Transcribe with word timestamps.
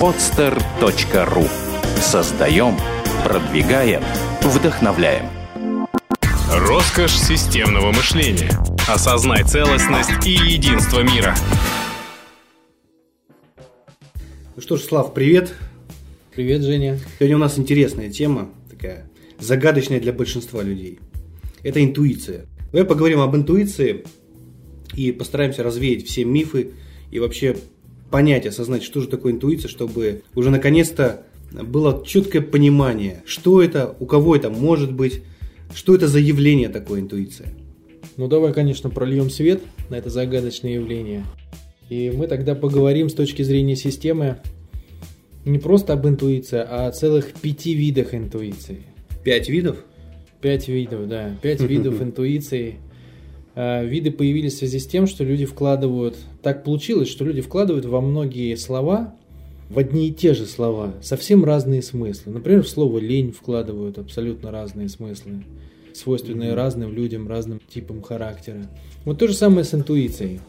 podster.ru 0.00 1.48
Создаем, 2.00 2.76
продвигаем, 3.24 4.02
вдохновляем. 4.42 5.26
Роскошь 6.50 7.16
системного 7.16 7.92
мышления. 7.92 8.50
Осознай 8.88 9.44
целостность 9.44 10.26
и 10.26 10.30
единство 10.30 11.00
мира. 11.00 11.34
Ну 14.56 14.62
что 14.62 14.76
ж, 14.76 14.82
Слав, 14.82 15.14
привет. 15.14 15.54
Привет, 16.34 16.62
Женя. 16.62 16.98
Сегодня 17.18 17.36
у 17.36 17.40
нас 17.40 17.58
интересная 17.58 18.10
тема, 18.10 18.50
такая 18.70 19.10
загадочная 19.38 20.00
для 20.00 20.12
большинства 20.12 20.62
людей. 20.62 20.98
Это 21.62 21.82
интуиция. 21.82 22.46
Давай 22.72 22.84
поговорим 22.84 23.20
об 23.20 23.34
интуиции 23.36 24.04
и 24.94 25.12
постараемся 25.12 25.62
развеять 25.62 26.06
все 26.06 26.24
мифы 26.24 26.72
и 27.10 27.18
вообще 27.18 27.56
понять, 28.10 28.46
осознать, 28.46 28.82
что 28.82 29.00
же 29.00 29.08
такое 29.08 29.32
интуиция, 29.32 29.68
чтобы 29.68 30.22
уже 30.34 30.50
наконец-то 30.50 31.22
было 31.52 32.04
четкое 32.04 32.42
понимание, 32.42 33.22
что 33.26 33.62
это, 33.62 33.94
у 34.00 34.06
кого 34.06 34.34
это 34.36 34.50
может 34.50 34.92
быть, 34.92 35.22
что 35.74 35.94
это 35.94 36.08
за 36.08 36.18
явление 36.18 36.68
такое 36.68 37.00
интуиция. 37.00 37.48
Ну 38.16 38.28
давай, 38.28 38.52
конечно, 38.52 38.90
прольем 38.90 39.30
свет 39.30 39.62
на 39.90 39.96
это 39.96 40.10
загадочное 40.10 40.74
явление. 40.74 41.24
И 41.88 42.12
мы 42.14 42.26
тогда 42.26 42.54
поговорим 42.54 43.08
с 43.08 43.14
точки 43.14 43.42
зрения 43.42 43.76
системы 43.76 44.38
не 45.44 45.58
просто 45.58 45.92
об 45.92 46.06
интуиции, 46.06 46.58
а 46.66 46.86
о 46.86 46.92
целых 46.92 47.32
пяти 47.34 47.74
видах 47.74 48.14
интуиции. 48.14 48.84
Пять 49.22 49.48
видов? 49.48 49.78
Пять 50.40 50.68
видов, 50.68 51.08
да. 51.08 51.36
Пять 51.42 51.60
видов 51.60 52.00
интуиции. 52.02 52.76
А, 53.54 53.84
виды 53.84 54.10
появились 54.10 54.54
в 54.54 54.58
связи 54.58 54.78
с 54.78 54.86
тем, 54.86 55.06
что 55.06 55.24
люди 55.24 55.44
вкладывают... 55.44 56.16
Так 56.42 56.64
получилось, 56.64 57.08
что 57.08 57.24
люди 57.24 57.40
вкладывают 57.40 57.84
во 57.84 58.00
многие 58.00 58.54
слова, 58.56 59.14
в 59.70 59.78
одни 59.78 60.08
и 60.08 60.12
те 60.12 60.34
же 60.34 60.46
слова, 60.46 60.94
совсем 61.02 61.44
разные 61.44 61.82
смыслы. 61.82 62.32
Например, 62.32 62.62
в 62.62 62.68
слово 62.68 62.98
«лень» 62.98 63.32
вкладывают 63.32 63.98
абсолютно 63.98 64.50
разные 64.50 64.88
смыслы, 64.88 65.44
свойственные 65.94 66.50
mm-hmm. 66.50 66.54
разным 66.54 66.92
людям, 66.92 67.28
разным 67.28 67.60
типам 67.68 68.02
характера. 68.02 68.68
Вот 69.04 69.18
то 69.18 69.26
же 69.26 69.34
самое 69.34 69.64
с 69.64 69.72
интуицией. 69.72 70.40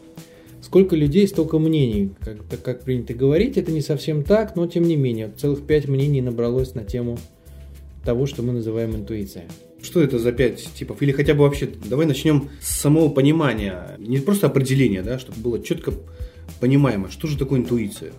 Сколько 0.60 0.96
людей, 0.96 1.28
столько 1.28 1.58
мнений. 1.58 2.10
Как, 2.20 2.62
как 2.62 2.82
принято 2.82 3.14
говорить, 3.14 3.56
это 3.56 3.70
не 3.70 3.80
совсем 3.80 4.24
так, 4.24 4.56
но 4.56 4.66
тем 4.66 4.82
не 4.82 4.96
менее, 4.96 5.32
целых 5.36 5.64
пять 5.64 5.86
мнений 5.86 6.22
набралось 6.22 6.74
на 6.74 6.82
тему 6.82 7.18
того, 8.04 8.26
что 8.26 8.42
мы 8.42 8.52
называем 8.52 8.96
интуиция. 8.96 9.44
Что 9.82 10.00
это 10.00 10.18
за 10.18 10.32
пять 10.32 10.68
типов? 10.74 11.02
Или 11.02 11.12
хотя 11.12 11.34
бы 11.34 11.40
вообще, 11.40 11.68
давай 11.84 12.06
начнем 12.06 12.48
с 12.60 12.80
самого 12.80 13.08
понимания, 13.08 13.96
не 13.98 14.18
просто 14.18 14.46
определения, 14.46 15.02
да, 15.02 15.18
чтобы 15.18 15.40
было 15.40 15.62
четко 15.62 15.92
понимаемо, 16.60 17.10
что 17.10 17.28
же 17.28 17.38
такое 17.38 17.60
интуиция. 17.60 18.12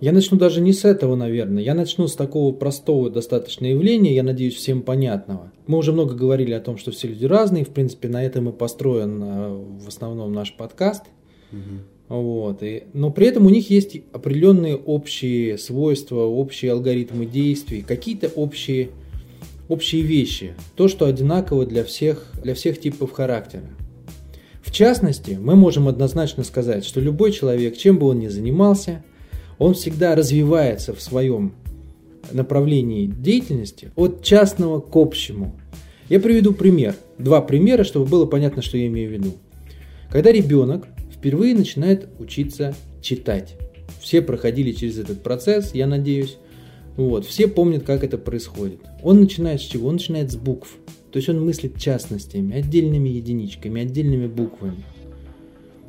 Я 0.00 0.12
начну 0.12 0.36
даже 0.36 0.60
не 0.60 0.74
с 0.74 0.84
этого, 0.84 1.16
наверное. 1.16 1.62
Я 1.62 1.74
начну 1.74 2.06
с 2.06 2.14
такого 2.14 2.52
простого 2.52 3.08
достаточно 3.08 3.64
явления, 3.66 4.14
я 4.14 4.22
надеюсь, 4.22 4.54
всем 4.54 4.82
понятного. 4.82 5.52
Мы 5.66 5.78
уже 5.78 5.92
много 5.92 6.14
говорили 6.14 6.52
о 6.52 6.60
том, 6.60 6.76
что 6.76 6.90
все 6.90 7.08
люди 7.08 7.24
разные. 7.24 7.64
В 7.64 7.70
принципе, 7.70 8.08
на 8.08 8.22
этом 8.22 8.48
и 8.50 8.52
построен 8.52 9.22
э, 9.22 9.48
в 9.84 9.88
основном 9.88 10.34
наш 10.34 10.54
подкаст. 10.54 11.04
Угу. 11.50 12.18
Вот. 12.20 12.62
И, 12.62 12.84
но 12.92 13.10
при 13.10 13.26
этом 13.26 13.46
у 13.46 13.50
них 13.50 13.70
есть 13.70 13.96
определенные 14.12 14.76
общие 14.76 15.56
свойства, 15.56 16.20
общие 16.20 16.72
алгоритмы 16.72 17.24
действий, 17.24 17.82
какие-то 17.82 18.28
общие, 18.28 18.90
общие 19.68 20.02
вещи. 20.02 20.54
То, 20.74 20.88
что 20.88 21.06
одинаково 21.06 21.66
для 21.66 21.84
всех, 21.84 22.32
для 22.42 22.54
всех 22.54 22.80
типов 22.80 23.12
характера. 23.12 23.64
В 24.62 24.72
частности, 24.72 25.38
мы 25.40 25.54
можем 25.56 25.88
однозначно 25.88 26.44
сказать, 26.44 26.84
что 26.84 27.00
любой 27.00 27.32
человек, 27.32 27.76
чем 27.76 27.98
бы 27.98 28.06
он 28.06 28.18
ни 28.18 28.28
занимался– 28.28 29.04
он 29.58 29.74
всегда 29.74 30.14
развивается 30.14 30.94
в 30.94 31.00
своем 31.00 31.54
направлении 32.32 33.06
деятельности 33.06 33.90
от 33.96 34.22
частного 34.22 34.80
к 34.80 34.94
общему. 34.96 35.58
Я 36.08 36.20
приведу 36.20 36.52
пример. 36.52 36.94
Два 37.18 37.40
примера, 37.40 37.84
чтобы 37.84 38.06
было 38.06 38.26
понятно, 38.26 38.62
что 38.62 38.76
я 38.76 38.86
имею 38.86 39.08
в 39.08 39.12
виду. 39.12 39.32
Когда 40.10 40.30
ребенок 40.32 40.86
впервые 41.12 41.54
начинает 41.54 42.08
учиться 42.18 42.74
читать. 43.00 43.56
Все 44.00 44.22
проходили 44.22 44.72
через 44.72 44.98
этот 44.98 45.22
процесс, 45.22 45.74
я 45.74 45.86
надеюсь. 45.86 46.36
Вот, 46.96 47.26
все 47.26 47.46
помнят, 47.46 47.82
как 47.82 48.04
это 48.04 48.16
происходит. 48.16 48.80
Он 49.02 49.20
начинает 49.20 49.60
с 49.60 49.64
чего? 49.64 49.88
Он 49.88 49.94
начинает 49.94 50.32
с 50.32 50.36
букв. 50.36 50.76
То 51.12 51.18
есть 51.18 51.28
он 51.28 51.44
мыслит 51.44 51.78
частностями, 51.78 52.56
отдельными 52.56 53.08
единичками, 53.08 53.82
отдельными 53.82 54.26
буквами. 54.26 54.84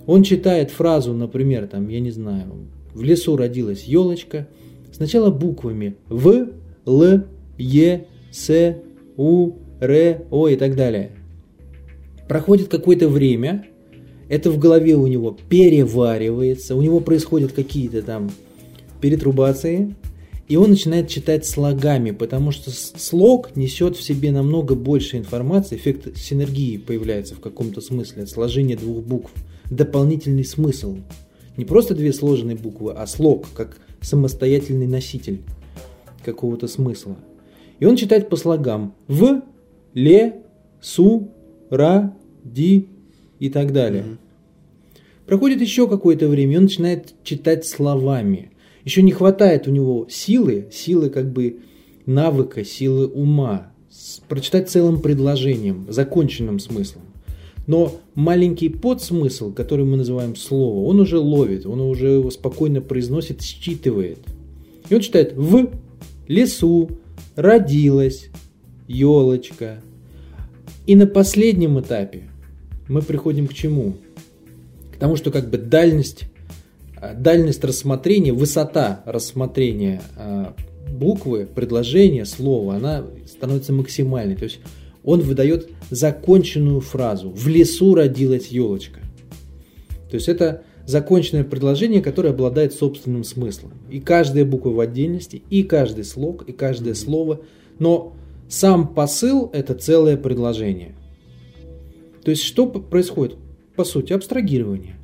Он 0.05 0.23
читает 0.23 0.71
фразу, 0.71 1.13
например, 1.13 1.67
там, 1.67 1.87
я 1.89 1.99
не 1.99 2.11
знаю, 2.11 2.67
в 2.93 3.03
лесу 3.03 3.35
родилась 3.35 3.83
елочка. 3.83 4.47
Сначала 4.91 5.29
буквами 5.29 5.97
В, 6.07 6.49
Л, 6.85 7.23
Е, 7.57 8.07
С, 8.31 8.77
У, 9.17 9.53
Р, 9.79 10.21
О 10.31 10.47
и 10.47 10.55
так 10.55 10.75
далее. 10.75 11.11
Проходит 12.27 12.67
какое-то 12.67 13.07
время, 13.07 13.65
это 14.29 14.51
в 14.51 14.57
голове 14.57 14.95
у 14.95 15.07
него 15.07 15.37
переваривается, 15.49 16.75
у 16.75 16.81
него 16.81 16.99
происходят 16.99 17.53
какие-то 17.53 18.01
там 18.01 18.31
перетрубации, 18.99 19.95
и 20.47 20.55
он 20.55 20.71
начинает 20.71 21.09
читать 21.09 21.45
слогами, 21.45 22.11
потому 22.11 22.51
что 22.51 22.71
слог 22.71 23.55
несет 23.55 23.97
в 23.97 24.03
себе 24.03 24.31
намного 24.31 24.75
больше 24.75 25.17
информации, 25.17 25.75
эффект 25.75 26.17
синергии 26.17 26.77
появляется 26.77 27.35
в 27.35 27.39
каком-то 27.39 27.81
смысле, 27.81 28.23
от 28.23 28.29
сложения 28.29 28.75
двух 28.75 29.03
букв, 29.03 29.31
дополнительный 29.69 30.45
смысл– 30.45 30.97
не 31.57 31.65
просто 31.65 31.95
две 31.95 32.13
сложенные 32.13 32.55
буквы, 32.55 32.93
а 32.93 33.05
слог, 33.07 33.47
как 33.55 33.77
самостоятельный 33.99 34.87
носитель 34.87 35.41
какого-то 36.23 36.67
смысла. 36.67 37.17
И 37.79 37.85
он 37.85 37.95
читает 37.95 38.29
по 38.29 38.35
слогам 38.35 38.93
в, 39.07 39.41
ле, 39.95 40.35
су, 40.79 41.29
ра, 41.71 42.15
ди 42.43 42.87
и 43.39 43.49
так 43.49 43.73
далее. 43.73 44.05
Проходит 45.25 45.59
еще 45.61 45.87
какое-то 45.87 46.27
время, 46.27 46.53
и 46.53 46.57
он 46.57 46.63
начинает 46.63 47.13
читать 47.23 47.65
словами. 47.65 48.51
Еще 48.87 49.01
не 49.01 49.11
хватает 49.11 49.67
у 49.67 49.71
него 49.71 50.07
силы, 50.09 50.69
силы 50.71 51.09
как 51.09 51.29
бы 51.29 51.57
навыка, 52.05 52.63
силы 52.63 53.07
ума, 53.07 53.73
прочитать 54.29 54.69
целым 54.69 55.01
предложением, 55.01 55.87
законченным 55.89 56.57
смыслом. 56.59 57.01
Но 57.65 57.99
маленький 58.15 58.69
подсмысл, 58.69 59.51
который 59.51 59.83
мы 59.83 59.97
называем 59.97 60.37
слово, 60.37 60.87
он 60.87 61.01
уже 61.01 61.17
ловит, 61.17 61.65
он 61.65 61.81
уже 61.81 62.11
его 62.11 62.31
спокойно 62.31 62.79
произносит, 62.79 63.41
считывает. 63.41 64.19
И 64.87 64.95
он 64.95 65.01
читает 65.01 65.33
«в 65.35 65.69
лесу 66.29 66.89
родилась 67.35 68.29
елочка». 68.87 69.81
И 70.85 70.95
на 70.95 71.07
последнем 71.07 71.77
этапе 71.77 72.29
мы 72.87 73.01
приходим 73.01 73.47
к 73.47 73.53
чему? 73.53 73.97
К 74.93 74.97
тому, 74.97 75.17
что 75.17 75.29
как 75.29 75.49
бы 75.49 75.57
дальность, 75.57 76.23
дальность 77.17 77.63
рассмотрения, 77.63 78.33
высота 78.33 79.01
рассмотрения 79.05 80.01
а, 80.15 80.53
буквы, 80.89 81.45
предложения, 81.45 82.25
слова, 82.25 82.75
она 82.75 83.05
становится 83.27 83.73
максимальной. 83.73 84.35
То 84.35 84.45
есть 84.45 84.59
он 85.03 85.21
выдает 85.21 85.69
законченную 85.89 86.81
фразу. 86.81 87.29
В 87.29 87.47
лесу 87.47 87.95
родилась 87.95 88.47
елочка. 88.47 88.99
То 90.09 90.15
есть 90.15 90.27
это 90.27 90.63
законченное 90.85 91.43
предложение, 91.43 92.01
которое 92.01 92.29
обладает 92.29 92.73
собственным 92.73 93.23
смыслом. 93.23 93.73
И 93.89 93.99
каждая 93.99 94.45
буква 94.45 94.69
в 94.69 94.79
отдельности, 94.79 95.41
и 95.49 95.63
каждый 95.63 96.05
слог, 96.05 96.43
и 96.47 96.51
каждое 96.51 96.93
слово. 96.93 97.41
Но 97.79 98.13
сам 98.49 98.93
посыл– 98.93 99.49
это 99.53 99.75
целое 99.75 100.17
предложение. 100.17 100.95
То 102.23 102.31
есть 102.31 102.43
что 102.43 102.67
происходит? 102.67 103.37
По 103.75 103.83
сути, 103.83 104.11
абстрагирование. 104.11 104.96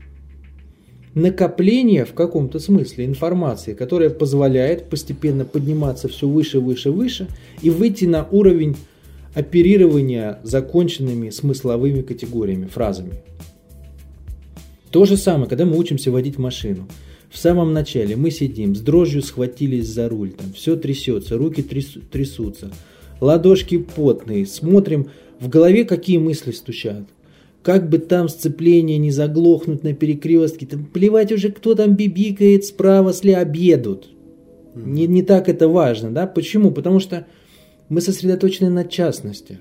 Накопление 1.16 2.06
в 2.06 2.14
каком-то 2.14 2.60
смысле 2.60 3.06
информации, 3.06 3.76
которая 3.76 4.10
позволяет 4.10 4.90
постепенно 4.90 5.46
подниматься 5.46 6.08
все 6.08 6.28
выше, 6.28 6.60
выше, 6.60 6.90
выше 6.90 7.28
и 7.62 7.70
выйти 7.70 8.06
на 8.06 8.28
уровень 8.32 8.76
оперирования 9.36 10.40
законченными 10.44 11.30
смысловыми 11.30 12.02
категориями, 12.02 12.66
фразами. 12.66 13.14
То 14.90 15.06
же 15.06 15.18
самое, 15.18 15.48
когда 15.48 15.66
мы 15.66 15.78
учимся 15.78 16.12
водить 16.12 16.38
машину. 16.38 16.88
В 17.32 17.38
самом 17.38 17.74
начале 17.74 18.16
мы 18.16 18.30
сидим, 18.30 18.76
с 18.76 18.80
дрожью 18.80 19.24
схватились 19.24 19.88
за 19.88 20.08
руль, 20.08 20.32
там 20.32 20.54
все 20.54 20.76
трясется, 20.76 21.36
руки 21.36 21.64
трясутся, 21.64 22.72
ладошки 23.20 23.80
потные, 23.80 24.46
смотрим, 24.46 25.10
в 25.40 25.50
голове 25.50 25.84
какие 25.84 26.20
мысли 26.20 26.52
стучат. 26.52 27.06
Как 27.64 27.90
бы 27.90 27.98
там 27.98 28.30
сцепление 28.30 28.98
не 28.98 29.12
заглохнуть 29.12 29.84
на 29.84 29.94
перекрестке, 29.94 30.66
там 30.66 30.86
плевать 30.86 31.32
уже, 31.32 31.50
кто 31.50 31.76
там 31.76 31.96
бибикает 31.96 32.66
справа, 32.66 33.14
слева 33.14 33.42
объедут. 33.42 34.10
Не, 34.76 35.08
не 35.08 35.24
так 35.24 35.50
это 35.50 35.68
важно, 35.68 36.12
да? 36.12 36.28
Почему? 36.28 36.72
Потому 36.72 37.00
что 37.00 37.26
мы 37.90 38.02
сосредоточены 38.02 38.70
на 38.70 38.84
частностях. 38.84 39.60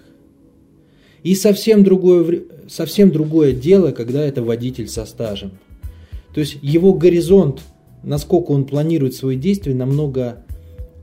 И 1.22 1.34
совсем 1.36 1.84
другое, 1.84 2.42
совсем 2.68 3.12
другое 3.12 3.52
дело, 3.52 3.92
когда 3.92 4.24
это 4.24 4.42
водитель 4.42 4.88
со 4.88 5.06
стажем. 5.06 5.52
То 6.34 6.40
есть 6.40 6.58
его 6.60 6.94
горизонт 6.94 7.60
насколько 8.02 8.50
он 8.50 8.64
планирует 8.64 9.14
свои 9.14 9.36
действия, 9.36 9.74
намного, 9.74 10.44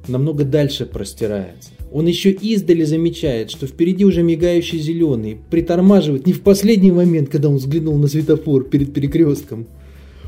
намного 0.07 0.43
дальше 0.43 0.85
простирается. 0.85 1.71
Он 1.91 2.05
еще 2.05 2.31
издали 2.31 2.83
замечает, 2.83 3.49
что 3.49 3.65
впереди 3.65 4.05
уже 4.05 4.21
мигающий 4.21 4.79
зеленый, 4.79 5.37
притормаживает 5.49 6.27
не 6.27 6.33
в 6.33 6.41
последний 6.41 6.91
момент, 6.91 7.29
когда 7.29 7.49
он 7.49 7.55
взглянул 7.55 7.97
на 7.97 8.07
светофор 8.07 8.63
перед 8.63 8.93
перекрестком. 8.93 9.65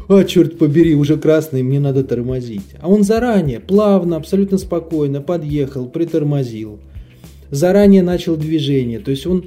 А, 0.09 0.23
черт 0.23 0.57
побери, 0.57 0.95
уже 0.95 1.17
красный, 1.17 1.63
мне 1.63 1.79
надо 1.79 2.03
тормозить. 2.03 2.75
А 2.79 2.89
он 2.89 3.03
заранее, 3.03 3.59
плавно, 3.59 4.17
абсолютно 4.17 4.57
спокойно 4.57 5.21
подъехал, 5.21 5.87
притормозил. 5.87 6.79
Заранее 7.51 8.01
начал 8.01 8.35
движение. 8.35 8.99
То 8.99 9.11
есть 9.11 9.27
он 9.27 9.45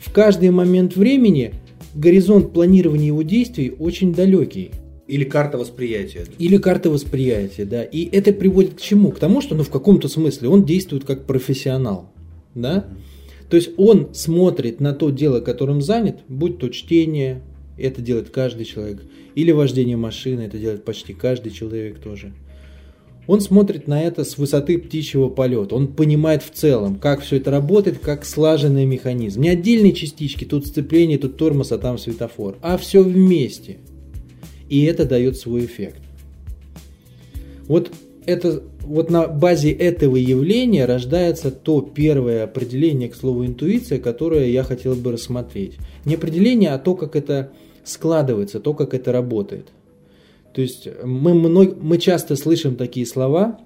в 0.00 0.10
каждый 0.10 0.50
момент 0.50 0.96
времени, 0.96 1.54
горизонт 1.94 2.52
планирования 2.52 3.08
его 3.08 3.22
действий 3.22 3.74
очень 3.78 4.14
далекий. 4.14 4.70
Или 5.08 5.24
карта 5.24 5.58
восприятия. 5.58 6.26
Или 6.38 6.58
карта 6.58 6.88
восприятия, 6.88 7.64
да. 7.64 7.82
И 7.82 8.08
это 8.10 8.32
приводит 8.32 8.74
к 8.74 8.80
чему? 8.80 9.10
К 9.10 9.18
тому, 9.18 9.40
что 9.40 9.54
ну, 9.54 9.64
в 9.64 9.70
каком-то 9.70 10.08
смысле 10.08 10.48
он 10.48 10.64
действует 10.64 11.04
как 11.04 11.26
профессионал. 11.26 12.12
Да? 12.54 12.86
То 13.50 13.56
есть 13.56 13.70
он 13.76 14.14
смотрит 14.14 14.80
на 14.80 14.92
то 14.92 15.10
дело, 15.10 15.40
которым 15.40 15.82
занят, 15.82 16.20
будь 16.28 16.58
то 16.58 16.68
чтение, 16.68 17.42
это 17.76 18.00
делает 18.00 18.30
каждый 18.30 18.64
человек, 18.64 19.02
или 19.34 19.50
вождение 19.50 19.96
машины, 19.96 20.42
это 20.42 20.58
делает 20.58 20.84
почти 20.84 21.14
каждый 21.14 21.50
человек 21.50 21.98
тоже. 21.98 22.32
Он 23.26 23.40
смотрит 23.40 23.88
на 23.88 24.02
это 24.02 24.24
с 24.24 24.36
высоты 24.38 24.78
птичьего 24.78 25.28
полета. 25.28 25.74
Он 25.74 25.88
понимает 25.88 26.42
в 26.42 26.50
целом, 26.50 26.96
как 26.96 27.20
все 27.20 27.36
это 27.36 27.50
работает, 27.50 27.98
как 27.98 28.24
слаженный 28.24 28.84
механизм. 28.84 29.40
Не 29.40 29.50
отдельные 29.50 29.92
частички, 29.92 30.44
тут 30.44 30.66
сцепление, 30.66 31.18
тут 31.18 31.36
тормоз, 31.36 31.72
а 31.72 31.78
там 31.78 31.98
светофор, 31.98 32.56
а 32.62 32.76
все 32.78 33.02
вместе– 33.02 33.78
и 34.72 34.84
это 34.84 35.04
дает 35.04 35.36
свой 35.36 35.66
эффект. 35.66 36.00
Вот, 37.68 37.90
это, 38.24 38.62
вот 38.80 39.10
на 39.10 39.28
базе 39.28 39.70
этого 39.70 40.16
явления 40.16 40.86
рождается 40.86 41.50
то 41.50 41.82
первое 41.82 42.44
определение 42.44 43.10
к 43.10 43.14
слову 43.14 43.44
интуиция, 43.44 43.98
которое 43.98 44.48
я 44.48 44.62
хотел 44.62 44.94
бы 44.94 45.12
рассмотреть. 45.12 45.74
Не 46.06 46.14
определение, 46.14 46.70
а 46.70 46.78
то, 46.78 46.94
как 46.94 47.16
это 47.16 47.52
складывается, 47.84 48.60
то, 48.60 48.72
как 48.72 48.94
это 48.94 49.12
работает. 49.12 49.66
То 50.54 50.62
есть 50.62 50.88
мы, 51.04 51.34
много, 51.34 51.76
мы 51.78 51.98
часто 51.98 52.34
слышим 52.34 52.76
такие 52.76 53.04
слова, 53.04 53.60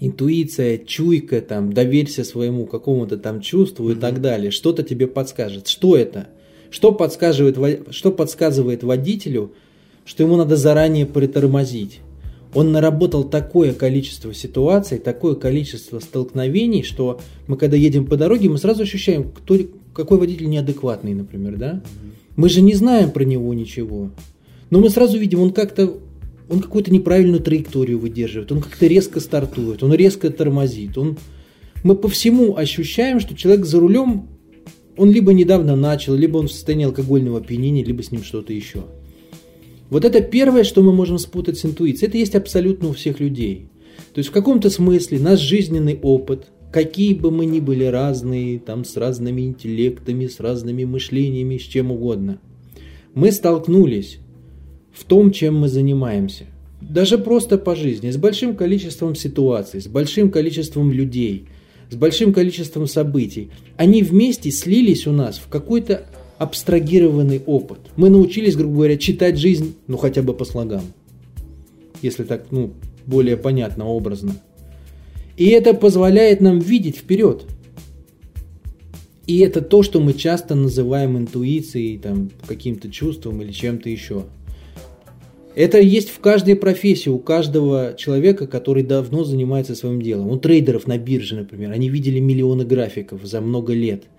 интуиция, 0.00 0.78
чуйка, 0.78 1.42
там, 1.42 1.74
доверься 1.74 2.24
своему 2.24 2.64
какому-то 2.64 3.18
там 3.18 3.42
чувству 3.42 3.90
и 3.90 3.94
так 3.94 4.22
далее, 4.22 4.50
что-то 4.50 4.84
тебе 4.84 5.06
подскажет. 5.06 5.68
Что 5.68 5.98
это? 5.98 6.28
Что 6.70 6.92
подсказывает, 6.92 7.58
что 7.90 8.10
подсказывает 8.10 8.82
водителю, 8.82 9.52
что 10.04 10.22
ему 10.22 10.36
надо 10.36 10.56
заранее 10.56 11.06
притормозить. 11.06 12.00
Он 12.54 12.70
наработал 12.70 13.24
такое 13.24 13.72
количество 13.72 14.32
ситуаций, 14.32 14.98
такое 14.98 15.34
количество 15.34 15.98
столкновений, 15.98 16.82
что 16.82 17.20
мы 17.48 17.56
когда 17.56 17.76
едем 17.76 18.06
по 18.06 18.16
дороге, 18.16 18.48
мы 18.48 18.58
сразу 18.58 18.82
ощущаем, 18.82 19.30
кто, 19.30 19.58
какой 19.92 20.18
водитель 20.18 20.48
неадекватный, 20.48 21.14
например, 21.14 21.56
да? 21.56 21.82
Мы 22.36 22.48
же 22.48 22.60
не 22.60 22.74
знаем 22.74 23.10
про 23.10 23.24
него 23.24 23.52
ничего. 23.54 24.10
Но 24.70 24.80
мы 24.80 24.90
сразу 24.90 25.18
видим, 25.18 25.40
он 25.40 25.52
как-то 25.52 25.98
он 26.48 26.60
какую-то 26.60 26.92
неправильную 26.92 27.40
траекторию 27.40 27.98
выдерживает, 27.98 28.52
он 28.52 28.60
как-то 28.60 28.86
резко 28.86 29.20
стартует, 29.20 29.82
он 29.82 29.94
резко 29.94 30.30
тормозит. 30.30 30.96
Он... 30.98 31.16
Мы 31.82 31.94
по 31.96 32.08
всему 32.08 32.56
ощущаем, 32.56 33.20
что 33.20 33.34
человек 33.34 33.64
за 33.64 33.80
рулем, 33.80 34.28
он 34.96 35.10
либо 35.10 35.32
недавно 35.32 35.74
начал, 35.74 36.14
либо 36.14 36.38
он 36.38 36.48
в 36.48 36.52
состоянии 36.52 36.86
алкогольного 36.86 37.38
опьянения, 37.38 37.82
либо 37.82 38.02
с 38.02 38.10
ним 38.10 38.22
что-то 38.22 38.52
еще. 38.52 38.84
Вот 39.90 40.04
это 40.04 40.20
первое, 40.20 40.64
что 40.64 40.82
мы 40.82 40.92
можем 40.92 41.18
спутать 41.18 41.58
с 41.58 41.64
интуицией. 41.64 42.08
Это 42.08 42.18
есть 42.18 42.34
абсолютно 42.34 42.88
у 42.88 42.92
всех 42.92 43.20
людей. 43.20 43.68
То 44.12 44.18
есть 44.18 44.30
в 44.30 44.32
каком-то 44.32 44.70
смысле 44.70 45.18
наш 45.18 45.40
жизненный 45.40 45.98
опыт, 46.00 46.46
какие 46.72 47.14
бы 47.14 47.30
мы 47.30 47.46
ни 47.46 47.60
были 47.60 47.84
разные, 47.84 48.58
там 48.58 48.84
с 48.84 48.96
разными 48.96 49.42
интеллектами, 49.42 50.26
с 50.26 50.40
разными 50.40 50.84
мышлениями, 50.84 51.58
с 51.58 51.62
чем 51.62 51.92
угодно, 51.92 52.40
мы 53.14 53.30
столкнулись 53.30 54.18
в 54.92 55.04
том, 55.04 55.30
чем 55.30 55.58
мы 55.58 55.68
занимаемся. 55.68 56.46
Даже 56.80 57.18
просто 57.18 57.58
по 57.58 57.74
жизни, 57.74 58.10
с 58.10 58.16
большим 58.16 58.56
количеством 58.56 59.14
ситуаций, 59.14 59.80
с 59.80 59.86
большим 59.86 60.30
количеством 60.30 60.92
людей, 60.92 61.46
с 61.90 61.94
большим 61.94 62.32
количеством 62.32 62.86
событий. 62.86 63.50
Они 63.76 64.02
вместе 64.02 64.50
слились 64.50 65.06
у 65.06 65.12
нас 65.12 65.38
в 65.38 65.48
какой-то 65.48 66.06
абстрагированный 66.38 67.42
опыт. 67.44 67.78
Мы 67.96 68.10
научились, 68.10 68.56
грубо 68.56 68.76
говоря, 68.76 68.96
читать 68.96 69.38
жизнь, 69.38 69.74
ну 69.86 69.96
хотя 69.96 70.22
бы 70.22 70.34
по 70.34 70.44
слогам. 70.44 70.82
Если 72.02 72.24
так, 72.24 72.46
ну, 72.50 72.72
более 73.06 73.36
понятно, 73.36 73.86
образно. 73.86 74.36
И 75.36 75.46
это 75.46 75.74
позволяет 75.74 76.40
нам 76.40 76.58
видеть 76.58 76.96
вперед. 76.96 77.44
И 79.26 79.38
это 79.38 79.62
то, 79.62 79.82
что 79.82 80.00
мы 80.00 80.12
часто 80.12 80.54
называем 80.54 81.16
интуицией, 81.16 81.98
там, 81.98 82.30
каким-то 82.46 82.90
чувством 82.90 83.40
или 83.40 83.52
чем-то 83.52 83.88
еще. 83.88 84.24
Это 85.54 85.80
есть 85.80 86.10
в 86.10 86.18
каждой 86.18 86.56
профессии, 86.56 87.08
у 87.08 87.18
каждого 87.18 87.94
человека, 87.96 88.46
который 88.46 88.82
давно 88.82 89.24
занимается 89.24 89.74
своим 89.76 90.02
делом. 90.02 90.28
У 90.28 90.36
трейдеров 90.36 90.86
на 90.86 90.98
бирже, 90.98 91.36
например, 91.36 91.70
они 91.70 91.88
видели 91.88 92.18
миллионы 92.18 92.64
графиков 92.64 93.24
за 93.24 93.40
много 93.40 93.72
лет– 93.72 94.04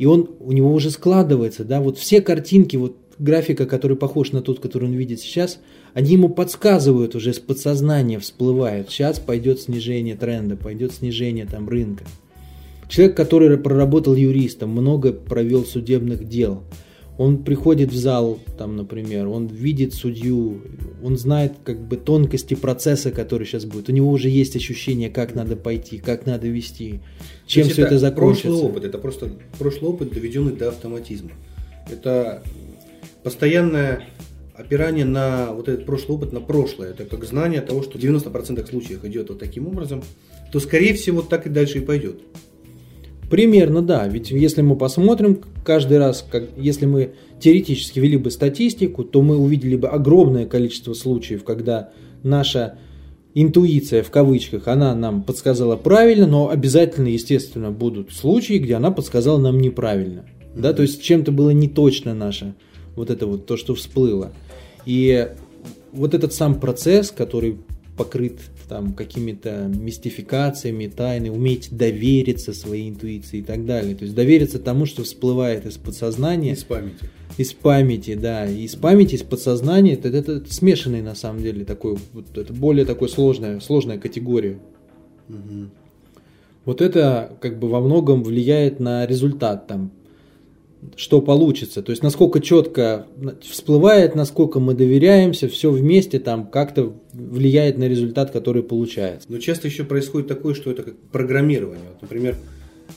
и 0.00 0.06
он, 0.06 0.30
у 0.40 0.52
него 0.52 0.72
уже 0.72 0.90
складывается, 0.90 1.62
да, 1.62 1.78
вот 1.82 1.98
все 1.98 2.22
картинки, 2.22 2.74
вот 2.74 2.96
графика, 3.18 3.66
который 3.66 3.98
похож 3.98 4.32
на 4.32 4.40
тот, 4.40 4.58
который 4.58 4.88
он 4.88 4.94
видит 4.94 5.20
сейчас, 5.20 5.60
они 5.92 6.12
ему 6.12 6.30
подсказывают 6.30 7.14
уже 7.14 7.34
с 7.34 7.38
подсознания, 7.38 8.18
всплывают. 8.18 8.88
Сейчас 8.88 9.18
пойдет 9.18 9.60
снижение 9.60 10.16
тренда, 10.16 10.56
пойдет 10.56 10.94
снижение 10.94 11.44
там 11.44 11.68
рынка. 11.68 12.04
Человек, 12.88 13.14
который 13.14 13.58
проработал 13.58 14.14
юристом, 14.14 14.70
много 14.70 15.12
провел 15.12 15.66
судебных 15.66 16.26
дел– 16.26 16.62
он 17.20 17.44
приходит 17.44 17.92
в 17.92 17.96
зал, 17.96 18.38
там, 18.56 18.76
например, 18.76 19.28
он 19.28 19.46
видит 19.46 19.92
судью, 19.92 20.62
он 21.04 21.18
знает 21.18 21.52
как 21.64 21.78
бы 21.78 21.98
тонкости 21.98 22.54
процесса, 22.54 23.10
который 23.10 23.46
сейчас 23.46 23.66
будет. 23.66 23.90
У 23.90 23.92
него 23.92 24.10
уже 24.10 24.30
есть 24.30 24.56
ощущение, 24.56 25.10
как 25.10 25.34
надо 25.34 25.54
пойти, 25.54 25.98
как 25.98 26.24
надо 26.24 26.48
вести, 26.48 27.00
чем 27.46 27.68
все 27.68 27.82
это, 27.82 27.88
это 27.88 27.98
закончится. 27.98 28.48
Прошлый 28.48 28.70
опыт, 28.70 28.84
это 28.86 28.96
просто 28.96 29.32
прошлый 29.58 29.90
опыт, 29.90 30.14
доведенный 30.14 30.56
до 30.56 30.70
автоматизма. 30.70 31.32
Это 31.90 32.42
постоянное 33.22 34.06
опирание 34.54 35.04
на 35.04 35.52
вот 35.52 35.68
этот 35.68 35.84
прошлый 35.84 36.16
опыт, 36.16 36.32
на 36.32 36.40
прошлое. 36.40 36.92
Это 36.92 37.04
как 37.04 37.22
знание 37.26 37.60
того, 37.60 37.82
что 37.82 37.98
в 37.98 38.00
90% 38.00 38.66
случаев 38.66 39.04
идет 39.04 39.28
вот 39.28 39.38
таким 39.40 39.68
образом, 39.68 40.02
то 40.50 40.58
скорее 40.58 40.94
всего 40.94 41.20
так 41.20 41.46
и 41.46 41.50
дальше 41.50 41.80
и 41.80 41.82
пойдет. 41.82 42.22
Примерно, 43.30 43.80
да. 43.80 44.08
Ведь 44.08 44.32
если 44.32 44.60
мы 44.60 44.76
посмотрим 44.76 45.40
каждый 45.64 45.98
раз, 45.98 46.26
как, 46.28 46.48
если 46.56 46.86
мы 46.86 47.12
теоретически 47.38 48.00
вели 48.00 48.16
бы 48.16 48.30
статистику, 48.30 49.04
то 49.04 49.22
мы 49.22 49.38
увидели 49.38 49.76
бы 49.76 49.88
огромное 49.88 50.46
количество 50.46 50.94
случаев, 50.94 51.44
когда 51.44 51.90
наша 52.24 52.78
интуиция, 53.34 54.02
в 54.02 54.10
кавычках, 54.10 54.66
она 54.66 54.94
нам 54.96 55.22
подсказала 55.22 55.76
правильно, 55.76 56.26
но 56.26 56.48
обязательно, 56.50 57.06
естественно, 57.06 57.70
будут 57.70 58.12
случаи, 58.12 58.58
где 58.58 58.74
она 58.74 58.90
подсказала 58.90 59.38
нам 59.38 59.60
неправильно. 59.60 60.26
Да, 60.54 60.72
то 60.72 60.82
есть 60.82 61.00
чем-то 61.00 61.30
было 61.30 61.50
не 61.50 61.68
точно 61.68 62.12
наше, 62.12 62.54
вот 62.96 63.10
это 63.10 63.28
вот 63.28 63.46
то, 63.46 63.56
что 63.56 63.76
всплыло. 63.76 64.32
И 64.84 65.28
вот 65.92 66.14
этот 66.14 66.34
сам 66.34 66.58
процесс, 66.58 67.12
который 67.12 67.58
покрыт 67.96 68.40
там 68.70 68.92
какими-то 68.92 69.68
мистификациями, 69.68 70.86
тайны, 70.86 71.32
уметь 71.32 71.76
довериться 71.76 72.54
своей 72.54 72.88
интуиции 72.88 73.40
и 73.40 73.42
так 73.42 73.66
далее. 73.66 73.96
То 73.96 74.04
есть 74.04 74.14
довериться 74.14 74.60
тому, 74.60 74.86
что 74.86 75.02
всплывает 75.02 75.66
из 75.66 75.76
подсознания. 75.76 76.52
Из 76.52 76.62
памяти. 76.62 77.10
Из 77.36 77.52
памяти, 77.52 78.14
да. 78.14 78.46
Из 78.46 78.76
памяти, 78.76 79.16
из 79.16 79.24
подсознания. 79.24 79.94
Это, 79.94 80.08
это, 80.08 80.32
это 80.34 80.54
смешанный 80.54 81.02
на 81.02 81.16
самом 81.16 81.42
деле 81.42 81.64
такой, 81.64 81.98
вот, 82.12 82.38
это 82.38 82.52
более 82.52 82.86
такой 82.86 83.08
сложная, 83.08 83.58
сложная 83.58 83.98
категория. 83.98 84.60
Угу. 85.28 85.70
Вот 86.66 86.80
это 86.80 87.36
как 87.40 87.58
бы 87.58 87.68
во 87.68 87.80
многом 87.80 88.22
влияет 88.22 88.78
на 88.78 89.04
результат 89.04 89.66
там 89.66 89.90
что 90.96 91.20
получится. 91.20 91.82
То 91.82 91.90
есть 91.90 92.02
насколько 92.02 92.40
четко 92.40 93.06
всплывает, 93.42 94.14
насколько 94.14 94.60
мы 94.60 94.74
доверяемся, 94.74 95.48
все 95.48 95.70
вместе 95.70 96.18
там 96.18 96.46
как-то 96.46 96.94
влияет 97.12 97.78
на 97.78 97.84
результат, 97.88 98.30
который 98.30 98.62
получается. 98.62 99.26
Но 99.30 99.38
часто 99.38 99.68
еще 99.68 99.84
происходит 99.84 100.28
такое, 100.28 100.54
что 100.54 100.70
это 100.70 100.82
как 100.82 100.96
программирование. 101.12 101.84
Вот, 101.92 102.02
например, 102.02 102.36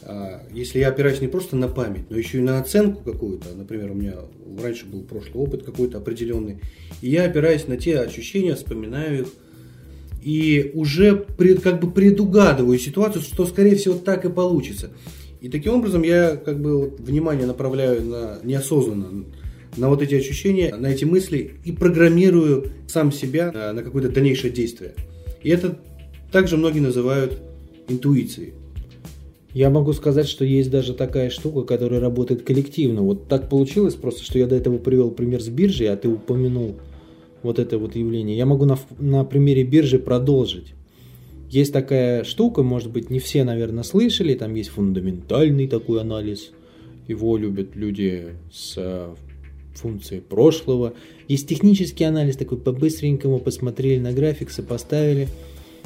а, 0.04 0.42
если 0.52 0.80
я 0.80 0.90
опираюсь 0.90 1.22
не 1.22 1.28
просто 1.28 1.56
на 1.56 1.68
память, 1.68 2.10
но 2.10 2.18
еще 2.18 2.40
и 2.40 2.42
на 2.42 2.60
оценку 2.60 3.04
какую-то, 3.04 3.50
например, 3.56 3.92
у 3.92 3.96
меня 3.96 4.16
раньше 4.62 4.86
был 4.86 5.02
прошлый 5.02 5.44
опыт 5.44 5.64
какой-то 5.64 5.98
определенный, 5.98 6.60
и 7.02 7.10
я 7.10 7.26
опираюсь 7.26 7.68
на 7.68 7.78
те 7.78 8.00
ощущения, 8.00 8.56
вспоминаю 8.56 9.22
их, 9.22 9.28
и 10.22 10.72
уже 10.74 11.16
пред, 11.16 11.62
как 11.62 11.82
бы 11.82 11.92
предугадываю 11.92 12.80
ситуацию, 12.80 13.22
что 13.22 13.46
скорее 13.46 13.76
всего 13.76 13.96
так 13.96 14.24
и 14.26 14.30
получится. 14.30 14.92
И 15.44 15.50
таким 15.50 15.74
образом 15.74 16.04
я 16.04 16.38
как 16.38 16.62
бы 16.62 16.88
внимание 16.88 17.46
направляю 17.46 18.02
на 18.02 18.40
неосознанно 18.46 19.26
на 19.76 19.90
вот 19.90 20.02
эти 20.02 20.16
ощущения, 20.16 20.74
на 20.74 20.88
эти 20.88 21.04
мысли 21.04 21.56
и 21.66 21.74
программирую 21.74 22.68
сам 22.88 23.12
себя 23.12 23.52
э, 23.54 23.74
на 23.74 23.84
какое-то 23.84 24.08
дальнейшее 24.08 24.54
действие. 24.54 24.94
И 25.42 25.50
это 25.50 25.78
также 26.32 26.56
многие 26.56 26.80
называют 26.80 27.40
интуицией. 27.90 28.54
Я 29.54 29.70
могу 29.70 29.92
сказать, 29.92 30.30
что 30.30 30.46
есть 30.46 30.72
даже 30.72 30.94
такая 30.94 31.30
штука, 31.30 31.64
которая 31.64 32.00
работает 32.00 32.44
коллективно. 32.44 33.02
Вот 33.02 33.28
так 33.28 33.50
получилось 33.50 33.96
просто, 33.96 34.24
что 34.24 34.40
я 34.40 34.48
до 34.48 34.56
этого 34.56 34.78
привел 34.78 35.12
пример 35.12 35.42
с 35.42 35.50
биржей, 35.50 35.92
а 35.92 35.98
ты 35.98 36.08
упомянул 36.08 36.78
вот 37.42 37.60
это 37.60 37.78
вот 37.78 37.98
явление. 37.98 38.38
Я 38.38 38.46
могу 38.46 38.64
на, 38.64 38.80
на 38.98 39.26
примере 39.26 39.66
биржи 39.66 40.00
продолжить. 40.00 40.74
Есть 41.54 41.74
такая 41.74 42.24
штука, 42.24 42.64
может 42.64 42.92
быть, 42.92 43.10
не 43.10 43.20
все, 43.20 43.44
наверное, 43.44 43.84
слышали, 43.84 44.34
там 44.34 44.56
есть 44.56 44.70
фундаментальный 44.70 45.68
такой 45.68 46.02
анализ. 46.02 46.52
Его 47.08 47.38
любят 47.38 47.76
люди 47.76 48.30
с 48.52 48.74
э, 48.78 49.14
функцией 49.76 50.22
прошлого. 50.22 50.94
Есть 51.28 51.48
технический 51.48 52.06
анализ, 52.06 52.38
такой 52.38 52.58
по-быстренькому 52.58 53.40
посмотрели 53.40 54.00
на 54.00 54.12
график, 54.12 54.50
сопоставили– 54.50 55.28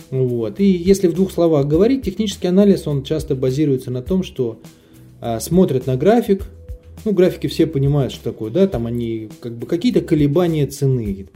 вот. 0.10 0.60
И 0.60 0.66
если 0.66 1.08
в 1.08 1.14
двух 1.14 1.32
словах 1.32 1.68
говорить, 1.68 2.04
технический 2.04 2.48
анализ, 2.48 2.88
он 2.88 3.04
часто 3.04 3.36
базируется 3.36 3.92
на 3.92 4.02
том, 4.02 4.24
что 4.24 4.60
а, 5.20 5.40
смотрят 5.40 5.88
на 5.88 5.98
график, 5.98 6.44
ну, 7.06 7.12
графики 7.12 7.48
все 7.48 7.68
понимают, 7.68 8.14
что 8.14 8.24
такое, 8.24 8.52
да, 8.52 8.68
там 8.68 8.88
они, 8.88 9.30
как 9.40 9.54
бы, 9.58 9.68
какие-то 9.68 10.02
колебания 10.02 10.66
цены. 10.68 11.28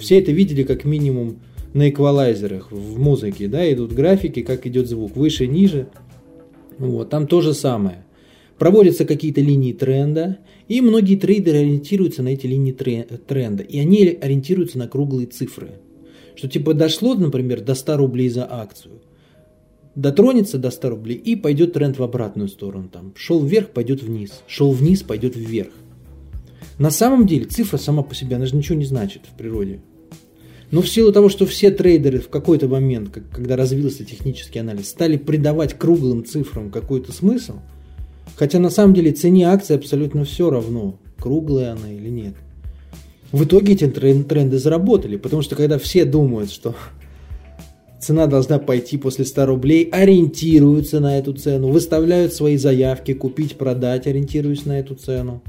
Все 0.00 0.18
это 0.18 0.32
видели 0.32 0.62
как 0.62 0.84
минимум 0.84 1.38
на 1.74 1.90
эквалайзерах 1.90 2.70
в 2.70 2.98
музыке, 2.98 3.48
да, 3.48 3.70
идут 3.72 3.92
графики, 3.92 4.42
как 4.42 4.66
идет 4.66 4.88
звук, 4.88 5.16
выше, 5.16 5.46
ниже. 5.46 5.88
Вот, 6.78 7.10
там 7.10 7.26
то 7.26 7.40
же 7.40 7.54
самое. 7.54 8.04
Проводятся 8.58 9.04
какие-то 9.04 9.40
линии 9.40 9.72
тренда, 9.72 10.38
и 10.68 10.80
многие 10.80 11.16
трейдеры 11.16 11.58
ориентируются 11.58 12.22
на 12.22 12.28
эти 12.28 12.46
линии 12.46 12.72
тренда, 12.72 13.62
и 13.62 13.78
они 13.78 14.06
ориентируются 14.20 14.78
на 14.78 14.88
круглые 14.88 15.26
цифры– 15.26 15.72
что 16.36 16.48
типа 16.48 16.74
дошло, 16.74 17.14
например, 17.14 17.62
до 17.62 17.74
100 17.74 17.96
рублей 17.96 18.28
за 18.28 18.46
акцию, 18.48 19.00
дотронется 19.94 20.58
до 20.58 20.70
100 20.70 20.90
рублей 20.90 21.16
и 21.16 21.34
пойдет 21.34 21.72
тренд 21.72 21.98
в 21.98 22.02
обратную 22.02 22.48
сторону. 22.48 22.88
Там, 22.92 23.14
шел 23.16 23.42
вверх, 23.42 23.70
пойдет 23.70 24.02
вниз. 24.02 24.42
Шел 24.46 24.70
вниз, 24.72 25.02
пойдет 25.02 25.34
вверх. 25.34 25.72
На 26.78 26.90
самом 26.90 27.26
деле 27.26 27.46
цифра 27.46 27.78
сама 27.78 28.02
по 28.02 28.14
себе, 28.14 28.36
она 28.36 28.44
же 28.44 28.54
ничего 28.54 28.76
не 28.76 28.84
значит 28.84 29.22
в 29.24 29.36
природе. 29.36 29.80
Но 30.70 30.82
в 30.82 30.88
силу 30.88 31.12
того, 31.12 31.28
что 31.28 31.46
все 31.46 31.70
трейдеры 31.70 32.18
в 32.18 32.28
какой-то 32.28 32.68
момент, 32.68 33.10
когда 33.30 33.56
развился 33.56 34.04
технический 34.04 34.58
анализ, 34.58 34.88
стали 34.88 35.16
придавать 35.16 35.74
круглым 35.74 36.24
цифрам 36.24 36.70
какой-то 36.70 37.12
смысл, 37.12 37.54
хотя 38.34 38.58
на 38.58 38.70
самом 38.70 38.94
деле 38.94 39.12
цене 39.12 39.48
акции 39.48 39.76
абсолютно 39.76 40.24
все 40.24 40.50
равно, 40.50 40.98
круглая 41.18 41.72
она 41.72 41.92
или 41.92 42.08
нет. 42.08 42.34
В 43.32 43.44
итоге 43.44 43.74
эти 43.74 43.86
тренды 43.86 44.58
заработали, 44.58 45.16
потому 45.16 45.42
что 45.42 45.56
когда 45.56 45.78
все 45.78 46.04
думают, 46.04 46.50
что 46.50 46.74
цена 48.00 48.26
должна 48.26 48.58
пойти 48.58 48.98
после 48.98 49.24
100 49.24 49.46
рублей, 49.46 49.88
ориентируются 49.90 51.00
на 51.00 51.18
эту 51.18 51.32
цену, 51.32 51.68
выставляют 51.68 52.32
свои 52.32 52.56
заявки, 52.56 53.14
купить, 53.14 53.56
продать, 53.56 54.06
ориентируясь 54.06 54.64
на 54.64 54.78
эту 54.78 54.94
цену, 54.94 55.42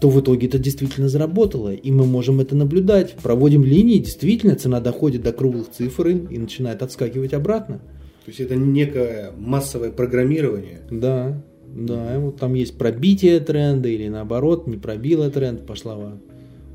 то 0.00 0.08
в 0.08 0.20
итоге 0.20 0.46
это 0.46 0.58
действительно 0.58 1.08
заработало, 1.08 1.72
и 1.74 1.90
мы 1.90 2.06
можем 2.06 2.40
это 2.40 2.56
наблюдать. 2.56 3.14
Проводим 3.22 3.64
линии, 3.64 3.98
действительно 3.98 4.56
цена 4.56 4.80
доходит 4.80 5.22
до 5.22 5.32
круглых 5.32 5.70
цифр 5.70 6.08
и 6.08 6.38
начинает 6.38 6.82
отскакивать 6.82 7.34
обратно. 7.34 7.78
То 8.24 8.28
есть 8.28 8.40
это 8.40 8.56
некое 8.56 9.32
массовое 9.36 9.90
программирование. 9.90 10.80
Да, 10.90 11.42
да, 11.66 12.18
вот 12.18 12.38
там 12.38 12.54
есть 12.54 12.78
пробитие 12.78 13.40
тренда 13.40 13.88
или 13.88 14.08
наоборот, 14.08 14.66
не 14.66 14.76
пробила 14.76 15.30
тренд, 15.30 15.66
пошла 15.66 16.18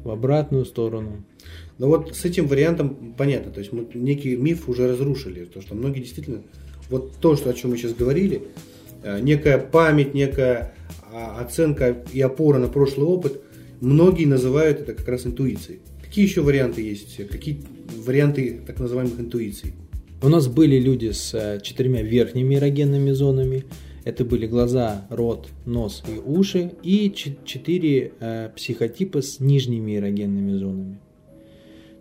в 0.04 0.10
обратную 0.10 0.66
сторону. 0.66 1.26
Но 1.78 1.88
вот 1.88 2.16
с 2.16 2.26
этим 2.26 2.48
вариантом 2.48 3.16
понятно, 3.18 3.52
то 3.52 3.60
есть 3.60 3.74
мы 3.74 3.88
некий 3.96 4.38
миф 4.38 4.70
уже 4.70 4.88
разрушили, 4.88 5.46
то 5.46 5.62
что 5.62 5.76
многие 5.76 6.02
действительно, 6.02 6.44
вот 6.90 7.14
то, 7.20 7.36
что, 7.36 7.50
о 7.50 7.54
чем 7.54 7.72
мы 7.72 7.78
сейчас 7.78 7.94
говорили, 7.94 8.44
э, 9.04 9.20
некая 9.20 9.58
память, 9.58 10.14
некая 10.14 10.76
оценка 11.16 12.04
и 12.12 12.22
опора 12.22 12.60
на 12.60 12.68
прошлый 12.68 13.08
опыт, 13.08 13.42
многие 13.82 14.26
называют 14.26 14.82
это 14.82 14.94
как 14.94 15.08
раз 15.08 15.26
интуицией. 15.26 15.80
Какие 16.02 16.26
еще 16.26 16.42
варианты 16.42 16.82
есть? 16.82 17.28
Какие 17.28 17.64
варианты 18.06 18.62
так 18.66 18.80
называемых 18.80 19.20
интуиций? 19.20 19.74
У 20.22 20.30
нас 20.30 20.48
были 20.48 20.80
люди 20.80 21.12
с 21.12 21.34
э, 21.34 21.60
четырьмя 21.62 22.02
верхними 22.02 22.56
эрогенными 22.56 23.12
зонами, 23.12 23.66
это 24.06 24.24
были 24.24 24.46
глаза, 24.46 25.08
рот, 25.10 25.50
нос 25.66 26.04
и 26.08 26.20
уши 26.20 26.72
и 26.84 27.12
четыре 27.14 28.14
э, 28.20 28.50
психотипа 28.56 29.22
с 29.22 29.40
нижними 29.40 29.98
эрогенными 29.98 30.54
зонами. 30.54 31.00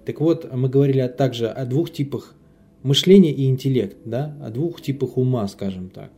Так 0.04 0.20
вот, 0.20 0.52
мы 0.52 0.68
говорили 0.68 1.06
также 1.08 1.48
о 1.48 1.64
двух 1.64 1.90
типах 1.90 2.34
мышления 2.82 3.32
и 3.32 3.46
интеллект, 3.46 3.96
да, 4.04 4.36
о 4.42 4.50
двух 4.50 4.82
типах 4.82 5.16
ума, 5.16 5.48
скажем 5.48 5.88
так. 5.88 6.10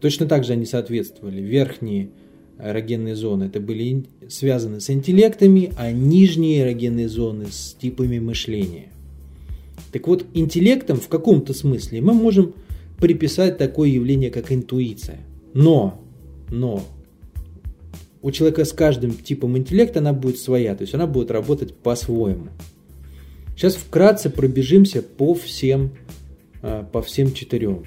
Точно 0.00 0.26
так 0.26 0.44
же 0.44 0.52
они 0.52 0.66
соответствовали. 0.66 1.40
Верхние 1.40 2.10
эрогенные 2.58 3.16
зоны 3.16 3.44
это 3.44 3.60
были 3.60 4.04
связаны 4.28 4.80
с 4.80 4.90
интеллектами, 4.90 5.72
а 5.76 5.92
нижние 5.92 6.62
эрогенные 6.62 7.08
зоны 7.08 7.46
с 7.50 7.74
типами 7.74 8.18
мышления. 8.18 8.88
Так 9.92 10.06
вот, 10.08 10.24
интеллектом 10.34 10.98
в 10.98 11.08
каком-то 11.08 11.54
смысле 11.54 12.00
мы 12.00 12.12
можем 12.14 12.54
приписать 12.98 13.58
такое 13.58 13.88
явление, 13.88 14.30
как 14.30 14.52
интуиция. 14.52 15.18
Но, 15.54 16.02
но, 16.50 16.82
у 18.22 18.30
человека 18.30 18.64
с 18.64 18.72
каждым 18.72 19.12
типом 19.12 19.56
интеллекта 19.56 20.00
она 20.00 20.12
будет 20.12 20.38
своя, 20.38 20.74
то 20.74 20.82
есть 20.82 20.94
она 20.94 21.06
будет 21.06 21.30
работать 21.30 21.74
по-своему. 21.74 22.48
Сейчас 23.54 23.74
вкратце 23.74 24.30
пробежимся 24.30 25.02
по 25.02 25.34
всем, 25.34 25.92
а, 26.62 26.82
по 26.84 27.02
всем 27.02 27.32
четырем. 27.32 27.84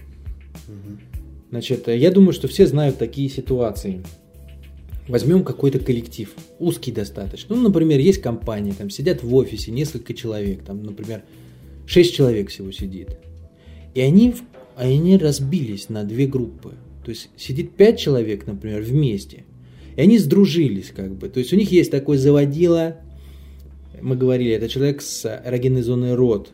Значит, 1.50 1.88
я 1.88 2.12
думаю, 2.12 2.34
что 2.34 2.48
все 2.48 2.68
знают 2.68 2.98
такие 2.98 3.29
ситуации. 3.29 4.03
Возьмем 5.08 5.44
какой-то 5.44 5.79
коллектив, 5.79 6.32
узкий 6.60 6.91
достаточно. 6.91 7.56
Ну, 7.56 7.63
например, 7.63 8.00
есть 8.00 8.22
компания, 8.22 8.74
там 8.77 8.89
сидят 8.91 9.24
в 9.24 9.34
офисе 9.34 9.72
несколько 9.72 10.13
человек, 10.13 10.63
там, 10.63 10.84
например, 10.84 11.24
6 11.88 12.13
человек 12.13 12.50
всего 12.50 12.72
сидит. 12.72 13.18
И 13.96 14.01
они 14.01 14.36
они 14.79 15.18
разбились 15.18 15.89
на 15.89 16.03
две 16.03 16.25
группы. 16.25 16.74
То 17.03 17.10
есть 17.10 17.29
сидит 17.36 17.75
пять 17.75 18.00
человек, 18.00 18.48
например, 18.48 18.82
вместе, 18.82 19.44
и 19.96 20.01
они 20.01 20.18
сдружились 20.18 20.91
как 20.96 21.15
бы. 21.15 21.27
То 21.29 21.39
есть 21.39 21.51
у 21.51 21.58
них 21.58 21.72
есть 21.72 21.91
такой 21.91 22.18
заводила, 22.18 22.98
мы 24.01 24.15
говорили, 24.15 24.51
это 24.51 24.70
человек 24.70 25.01
с 25.01 25.25
эрогенной 25.46 25.82
зоной 25.82 26.15
рот, 26.15 26.51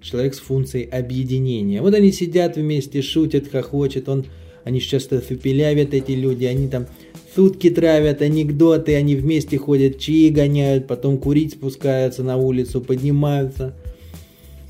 человек 0.00 0.34
с 0.34 0.38
функцией 0.38 0.88
объединения. 0.88 1.82
Вот 1.82 1.94
они 1.94 2.12
сидят 2.12 2.56
вместе, 2.56 3.02
шутят, 3.02 3.50
хохочет, 3.50 4.08
он, 4.08 4.24
они 4.64 4.80
часто 4.80 5.20
фипелявят 5.20 5.94
эти 5.94 6.12
люди, 6.12 6.44
они 6.44 6.68
там 6.68 6.86
сутки 7.34 7.70
травят, 7.70 8.22
анекдоты, 8.22 8.96
они 8.96 9.16
вместе 9.16 9.58
ходят, 9.58 9.98
чаи 9.98 10.28
гоняют, 10.30 10.86
потом 10.86 11.18
курить 11.18 11.52
спускаются 11.52 12.22
на 12.22 12.36
улицу, 12.36 12.80
поднимаются– 12.80 13.74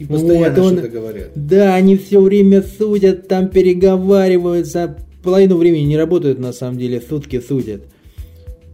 и 0.01 0.07
постоянно 0.07 0.63
вот, 0.63 0.73
что-то 0.73 0.89
говорят. 0.89 1.29
Да, 1.35 1.75
они 1.75 1.99
все 1.99 2.23
время 2.23 2.63
судят, 2.63 3.29
там 3.29 3.49
переговариваются. 3.49 4.97
Половину 5.23 5.59
времени 5.59 5.83
не 5.83 5.99
работают, 5.99 6.39
на 6.39 6.55
самом 6.55 6.79
деле, 6.79 7.03
сутки 7.07 7.39
судят. 7.39 7.83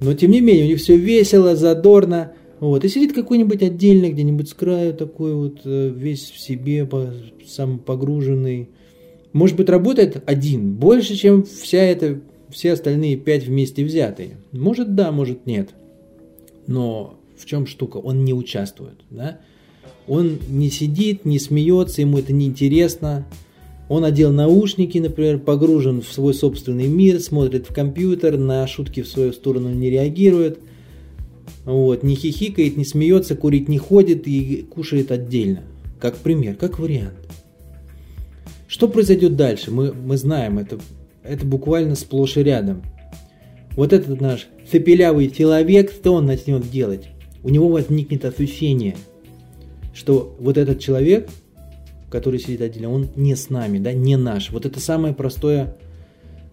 Но, 0.00 0.14
тем 0.14 0.30
не 0.30 0.40
менее, 0.40 0.66
у 0.66 0.68
них 0.68 0.78
все 0.78 0.96
весело, 0.96 1.56
задорно. 1.56 2.32
Вот. 2.60 2.84
И 2.84 2.88
сидит 2.88 3.12
какой-нибудь 3.12 3.62
отдельно 3.62 4.10
где-нибудь 4.10 4.48
с 4.48 4.54
краю 4.54 4.94
такой 4.94 5.34
вот, 5.34 5.60
э, 5.64 5.92
весь 5.94 6.30
в 6.30 6.38
себе, 6.38 6.88
сам 7.46 7.78
погруженный. 7.78 8.70
Может 9.32 9.56
быть, 9.56 9.68
работает 9.68 10.22
один, 10.26 10.74
больше, 10.74 11.14
чем 11.16 11.44
вся 11.44 11.82
эта, 11.82 12.20
все 12.50 12.72
остальные 12.72 13.16
пять 13.16 13.44
вместе 13.44 13.84
взятые. 13.84 14.38
Может, 14.52 14.94
да, 14.94 15.12
может, 15.12 15.46
нет. 15.46 15.70
Но 16.66 17.18
в 17.36 17.44
чем 17.44 17.66
штука? 17.66 17.98
Он 17.98 18.24
не 18.24 18.32
участвует, 18.32 19.00
да? 19.10 19.40
Он 20.08 20.38
не 20.48 20.70
сидит, 20.70 21.24
не 21.24 21.38
смеется, 21.38 22.00
ему 22.00 22.18
это 22.18 22.32
не 22.32 22.46
интересно. 22.46 23.26
Он 23.88 24.04
одел 24.04 24.32
наушники, 24.32 24.98
например, 24.98 25.38
погружен 25.38 26.00
в 26.00 26.12
свой 26.12 26.34
собственный 26.34 26.88
мир, 26.88 27.20
смотрит 27.20 27.66
в 27.68 27.74
компьютер, 27.74 28.36
на 28.36 28.66
шутки 28.66 29.02
в 29.02 29.08
свою 29.08 29.32
сторону 29.32 29.70
не 29.70 29.90
реагирует. 29.90 30.58
Вот, 31.66 32.02
не 32.02 32.14
хихикает, 32.14 32.78
не 32.78 32.86
смеется, 32.86 33.36
курить 33.36 33.68
не 33.68 33.76
ходит 33.76 34.26
и 34.26 34.62
кушает 34.62 35.10
отдельно. 35.10 35.64
Как 36.00 36.16
пример, 36.16 36.56
как 36.56 36.78
вариант. 36.78 37.18
Что 38.66 38.88
произойдет 38.88 39.36
дальше? 39.36 39.70
Мы, 39.70 39.92
мы 39.92 40.16
знаем, 40.16 40.58
это, 40.58 40.78
это 41.22 41.44
буквально 41.44 41.94
сплошь 41.94 42.38
и 42.38 42.42
рядом. 42.42 42.82
Вот 43.72 43.92
этот 43.92 44.18
наш 44.22 44.46
цепелявый 44.70 45.28
человек, 45.28 45.92
что 45.92 46.14
он 46.14 46.24
начнет 46.24 46.70
делать? 46.70 47.08
У 47.42 47.50
него 47.50 47.68
возникнет 47.68 48.24
ощущение– 48.24 48.96
что 49.96 50.36
вот 50.38 50.58
этот 50.58 50.78
человек, 50.78 51.28
который 52.10 52.38
сидит 52.38 52.60
отдельно, 52.60 52.90
он 52.90 53.08
не 53.16 53.34
с 53.34 53.48
нами, 53.48 53.78
да, 53.78 53.92
не 53.92 54.16
наш. 54.16 54.50
Вот 54.50 54.66
это 54.66 54.78
самое 54.78 55.14
простое, 55.14 55.74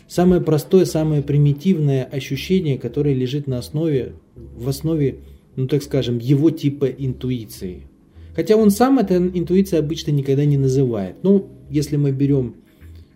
самое 0.07 0.41
простое, 0.41 0.85
самое 0.85 1.21
примитивное 1.21 2.05
ощущение, 2.05 2.77
которое 2.77 3.13
лежит 3.13 3.45
на 3.45 3.59
основе 3.59 4.13
в 4.35 4.69
основе, 4.69 5.17
ну 5.55 5.67
так 5.67 5.83
скажем, 5.83 6.17
его 6.19 6.49
типа 6.49 6.85
интуиции. 6.85 7.83
Хотя 8.35 8.55
он 8.55 8.71
сам 8.71 8.99
это 8.99 9.17
интуиция 9.17 9.79
обычно 9.79 10.11
никогда 10.11 10.45
не 10.45 10.57
называет. 10.57 11.17
Ну, 11.23 11.49
если 11.69 11.97
мы 11.97 12.11
берем 12.11 12.55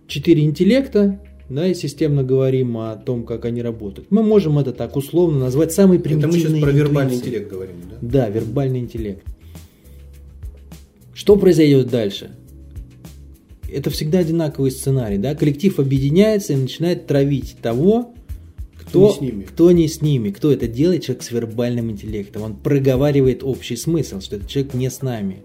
четыре 0.07 0.43
интеллекта, 0.43 1.19
да, 1.49 1.67
и 1.67 1.73
системно 1.73 2.23
говорим 2.23 2.77
о 2.77 2.95
том, 2.97 3.23
как 3.23 3.45
они 3.45 3.61
работают. 3.61 4.11
Мы 4.11 4.21
можем 4.21 4.59
это 4.59 4.73
так 4.73 4.95
условно 4.95 5.39
назвать 5.39 5.71
самый 5.71 5.99
примитивной 5.99 6.39
Это 6.39 6.49
мы 6.49 6.57
сейчас 6.57 6.61
про 6.61 6.71
интуицией. 6.71 6.87
вербальный 6.87 7.15
интеллект 7.15 7.49
говорим, 7.49 7.75
да? 7.89 7.97
Да, 8.01 8.29
вербальный 8.29 8.79
интеллект. 8.79 9.23
Что 11.13 11.35
произойдет 11.35 11.89
дальше? 11.89 12.31
Это 13.71 13.89
всегда 13.89 14.19
одинаковый 14.19 14.71
сценарий, 14.71 15.17
да? 15.17 15.35
Коллектив 15.35 15.79
объединяется 15.79 16.53
и 16.53 16.57
начинает 16.57 17.07
травить 17.07 17.57
того, 17.61 18.13
кто, 18.87 19.07
не 19.07 19.13
с 19.13 19.21
ними. 19.21 19.43
кто 19.43 19.71
не 19.71 19.87
с 19.87 20.01
ними. 20.01 20.29
Кто 20.31 20.51
это 20.51 20.67
делает? 20.67 21.03
Человек 21.03 21.23
с 21.23 21.31
вербальным 21.31 21.91
интеллектом. 21.91 22.43
Он 22.43 22.55
проговаривает 22.55 23.43
общий 23.43 23.75
смысл, 23.75 24.21
что 24.21 24.37
этот 24.37 24.47
человек 24.47 24.73
не 24.73 24.89
с 24.89 25.01
нами. 25.01 25.43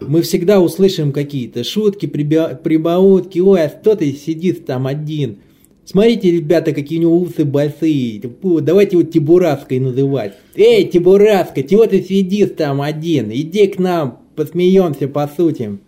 Мы 0.00 0.22
всегда 0.22 0.60
услышим 0.60 1.12
какие-то 1.12 1.64
шутки, 1.64 2.06
прибаутки. 2.06 3.40
Ой, 3.40 3.64
а 3.64 3.68
кто 3.68 3.96
ты 3.96 4.12
сидит 4.12 4.64
там 4.64 4.86
один? 4.86 5.38
Смотрите, 5.84 6.30
ребята, 6.30 6.72
какие 6.72 6.98
у 6.98 7.02
него 7.02 7.18
усы 7.18 7.44
большие. 7.44 8.20
Давайте 8.42 8.98
его 8.98 9.08
Тибураской 9.08 9.80
называть. 9.80 10.34
Эй, 10.54 10.84
Тибураска, 10.84 11.62
чего 11.62 11.86
ты 11.86 12.02
сидишь 12.02 12.50
там 12.56 12.82
один? 12.82 13.30
Иди 13.32 13.66
к 13.66 13.78
нам, 13.78 14.20
посмеемся, 14.36 15.08
посутим. 15.08 15.80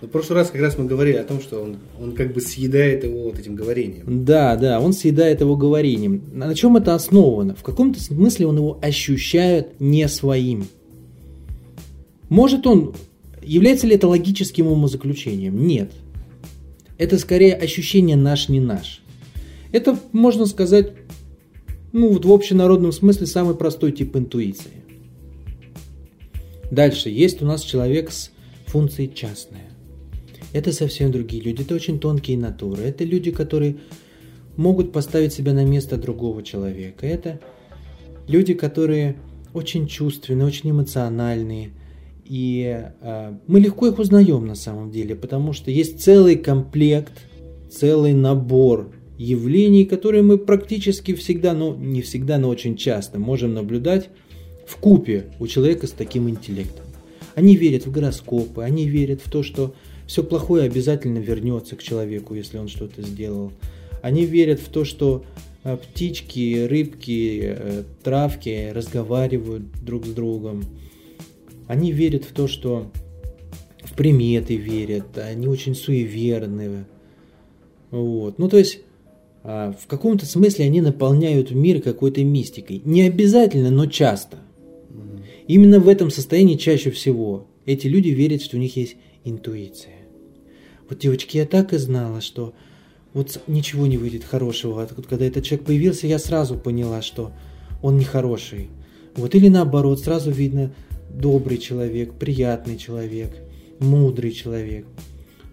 Ну, 0.00 0.08
В 0.08 0.10
прошлый 0.10 0.38
раз 0.38 0.50
как 0.50 0.60
раз 0.60 0.78
мы 0.78 0.86
говорили 0.86 1.16
о 1.16 1.24
том, 1.24 1.40
что 1.40 1.60
он, 1.62 1.76
он 2.00 2.12
как 2.12 2.32
бы 2.32 2.40
съедает 2.40 3.04
его 3.04 3.24
вот 3.24 3.38
этим 3.38 3.54
говорением. 3.54 4.24
Да, 4.24 4.56
да, 4.56 4.80
он 4.80 4.92
съедает 4.92 5.40
его 5.40 5.56
говорением. 5.56 6.22
На 6.32 6.54
чем 6.54 6.76
это 6.76 6.94
основано? 6.94 7.54
В 7.54 7.62
каком-то 7.62 8.00
смысле 8.00 8.46
он 8.46 8.56
его 8.56 8.78
ощущает 8.82 9.80
не 9.80 10.08
своим. 10.08 10.66
Может 12.28 12.66
он... 12.66 12.94
Является 13.42 13.86
ли 13.86 13.96
это 13.96 14.06
логическим 14.06 14.66
умозаключением? 14.66 15.66
Нет. 15.66 15.90
Это 16.98 17.18
скорее 17.18 17.54
ощущение 17.54 18.16
наш 18.16 18.50
не 18.50 18.60
наш. 18.60 19.02
Это, 19.72 19.98
можно 20.12 20.44
сказать, 20.44 20.92
ну 21.92 22.12
вот 22.12 22.24
в 22.24 22.32
общенародном 22.32 22.92
смысле 22.92 23.26
самый 23.26 23.54
простой 23.54 23.92
тип 23.92 24.14
интуиции. 24.16 24.70
Дальше. 26.70 27.08
Есть 27.08 27.42
у 27.42 27.46
нас 27.46 27.62
человек 27.62 28.12
с 28.12 28.30
функцией 28.66 29.10
частная. 29.12 29.69
Это 30.52 30.72
совсем 30.72 31.12
другие 31.12 31.42
люди. 31.42 31.62
Это 31.62 31.74
очень 31.74 32.00
тонкие 32.00 32.38
натуры. 32.38 32.82
Это 32.82 33.04
люди, 33.04 33.30
которые 33.30 33.76
могут 34.56 34.92
поставить 34.92 35.32
себя 35.32 35.52
на 35.52 35.64
место 35.64 35.96
другого 35.96 36.42
человека. 36.42 37.06
Это 37.06 37.40
люди, 38.26 38.54
которые 38.54 39.16
очень 39.54 39.86
чувственные, 39.86 40.46
очень 40.46 40.70
эмоциональные. 40.70 41.70
И 42.24 42.84
э, 43.00 43.34
мы 43.46 43.60
легко 43.60 43.88
их 43.88 43.98
узнаем 43.98 44.46
на 44.46 44.54
самом 44.54 44.90
деле, 44.90 45.16
потому 45.16 45.52
что 45.52 45.70
есть 45.70 46.00
целый 46.00 46.36
комплект, 46.36 47.12
целый 47.70 48.12
набор 48.12 48.92
явлений, 49.18 49.84
которые 49.84 50.22
мы 50.22 50.38
практически 50.38 51.14
всегда, 51.14 51.54
ну 51.54 51.74
не 51.74 52.02
всегда, 52.02 52.38
но 52.38 52.48
очень 52.48 52.76
часто 52.76 53.18
можем 53.18 53.54
наблюдать 53.54 54.10
в 54.66 54.76
купе 54.76 55.26
у 55.40 55.46
человека 55.46 55.86
с 55.86 55.90
таким 55.90 56.28
интеллектом. 56.28 56.86
Они 57.34 57.56
верят 57.56 57.86
в 57.86 57.92
гороскопы, 57.92 58.62
они 58.62 58.88
верят 58.88 59.20
в 59.24 59.30
то, 59.30 59.42
что 59.42 59.74
все 60.10 60.24
плохое 60.24 60.64
обязательно 60.64 61.18
вернется 61.18 61.76
к 61.76 61.84
человеку, 61.84 62.34
если 62.34 62.58
он 62.58 62.66
что-то 62.66 63.00
сделал. 63.00 63.52
Они 64.02 64.24
верят 64.24 64.58
в 64.58 64.68
то, 64.68 64.84
что 64.84 65.24
э, 65.62 65.76
птички, 65.76 66.66
рыбки, 66.66 67.40
э, 67.44 67.84
травки 68.02 68.72
разговаривают 68.74 69.62
друг 69.84 70.06
с 70.06 70.08
другом. 70.08 70.64
Они 71.68 71.92
верят 71.92 72.24
в 72.24 72.32
то, 72.32 72.48
что 72.48 72.90
в 73.84 73.94
приметы 73.94 74.56
верят, 74.56 75.16
они 75.16 75.46
очень 75.46 75.76
суеверны. 75.76 76.86
Вот. 77.92 78.40
Ну, 78.40 78.48
то 78.48 78.58
есть, 78.58 78.80
а, 79.44 79.76
в 79.80 79.86
каком-то 79.86 80.26
смысле 80.26 80.64
они 80.64 80.80
наполняют 80.80 81.52
мир 81.52 81.80
какой-то 81.80 82.24
мистикой. 82.24 82.82
Не 82.84 83.02
обязательно, 83.02 83.70
но 83.70 83.86
часто. 83.86 84.38
Именно 85.46 85.78
в 85.78 85.86
этом 85.86 86.10
состоянии 86.10 86.56
чаще 86.56 86.90
всего 86.90 87.46
эти 87.64 87.86
люди 87.86 88.08
верят, 88.08 88.42
что 88.42 88.56
у 88.56 88.60
них 88.60 88.76
есть 88.76 88.96
интуиция. 89.22 89.99
Вот, 90.90 90.98
девочки, 90.98 91.36
я 91.36 91.46
так 91.46 91.72
и 91.72 91.78
знала, 91.78 92.20
что 92.20 92.52
вот 93.14 93.40
ничего 93.46 93.86
не 93.86 93.96
выйдет 93.96 94.24
хорошего. 94.24 94.86
Вот 94.96 95.06
когда 95.06 95.24
этот 95.24 95.44
человек 95.44 95.66
появился, 95.66 96.08
я 96.08 96.18
сразу 96.18 96.56
поняла, 96.56 97.00
что 97.00 97.30
он 97.80 97.96
нехороший. 97.96 98.68
Вот 99.14 99.36
или 99.36 99.48
наоборот, 99.48 100.00
сразу 100.00 100.32
видно 100.32 100.72
добрый 101.08 101.58
человек, 101.58 102.14
приятный 102.14 102.76
человек, 102.76 103.30
мудрый 103.78 104.32
человек. 104.32 104.84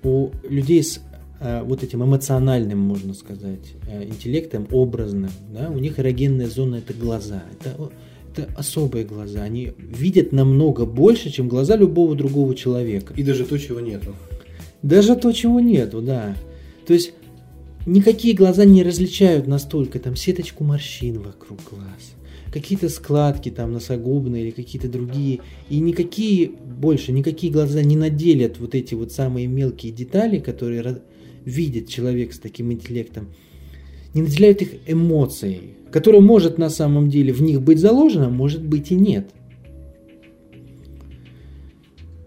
У 0.03 0.31
людей 0.47 0.83
с 0.83 1.01
э, 1.39 1.61
вот 1.63 1.83
этим 1.83 2.03
эмоциональным, 2.03 2.79
можно 2.79 3.13
сказать, 3.13 3.73
э, 3.87 4.05
интеллектом, 4.05 4.67
образным, 4.71 5.31
да, 5.53 5.69
у 5.69 5.77
них 5.77 5.99
эрогенная 5.99 6.47
зона– 6.47 6.75
это 6.77 6.93
глаза. 6.93 7.43
Это, 7.59 7.91
это 8.31 8.51
особые 8.57 9.05
глаза. 9.05 9.41
Они 9.41 9.73
видят 9.77 10.31
намного 10.31 10.85
больше, 10.85 11.29
чем 11.29 11.47
глаза 11.47 11.75
любого 11.75 12.15
другого 12.15 12.55
человека. 12.55 13.13
И 13.15 13.23
даже 13.23 13.45
то, 13.45 13.57
чего 13.57 13.79
нету. 13.79 14.15
Даже 14.81 15.15
то, 15.15 15.31
чего 15.31 15.59
нету, 15.59 16.01
да. 16.01 16.35
То 16.85 16.93
есть 16.93 17.13
никакие 17.85 18.35
глаза 18.35 18.65
не 18.65 18.83
различают 18.83 19.47
настолько 19.47 19.99
там 19.99 20.15
сеточку 20.15 20.63
морщин 20.63 21.19
вокруг 21.19 21.59
глаз, 21.69 22.13
какие-то 22.51 22.89
складки 22.89 23.49
там 23.49 23.73
носогубные 23.73 24.43
или 24.43 24.51
какие-то 24.51 24.87
другие. 24.87 25.39
И 25.69 25.79
никакие 25.79 26.49
больше, 26.49 27.11
никакие 27.11 27.51
глаза 27.51 27.81
не 27.81 27.95
наделят 27.95 28.59
вот 28.59 28.75
эти 28.75 28.93
вот 28.93 29.11
самые 29.11 29.47
мелкие 29.47 29.91
детали, 29.91 30.39
которые 30.39 31.01
видит 31.45 31.87
человек 31.87 32.33
с 32.33 32.39
таким 32.39 32.71
интеллектом, 32.71 33.29
не 34.13 34.21
наделяют 34.21 34.61
их 34.61 34.69
эмоцией, 34.85 35.75
которая 35.91 36.21
может 36.21 36.57
на 36.57 36.69
самом 36.69 37.09
деле 37.09 37.31
в 37.33 37.41
них 37.41 37.61
быть 37.61 37.79
заложена, 37.79 38.29
может 38.29 38.63
быть 38.63 38.91
и 38.91 38.95
нет. 38.95 39.29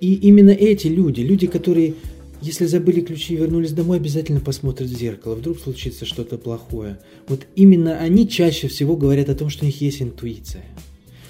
И 0.01 0.15
именно 0.15 0.51
эти 0.51 0.87
люди, 0.87 1.21
люди, 1.21 1.47
которые, 1.47 1.95
если 2.43 2.67
забыли 2.67 3.01
ключи 3.01 3.35
и 3.35 3.37
вернулись 3.37 3.73
домой, 3.73 3.99
обязательно 3.99 4.41
посмотрят 4.41 4.89
в 4.89 4.99
зеркало, 4.99 5.35
вдруг 5.35 5.59
случится 5.59 6.05
что-то 6.05 6.39
плохое. 6.39 7.01
Вот 7.29 7.47
именно 7.57 7.99
они 7.99 8.29
чаще 8.29 8.69
всего 8.69 8.97
говорят 8.97 9.29
о 9.29 9.35
том, 9.35 9.51
что 9.51 9.65
у 9.65 9.67
них 9.67 9.81
есть 9.81 10.03
интуиция. 10.03 10.65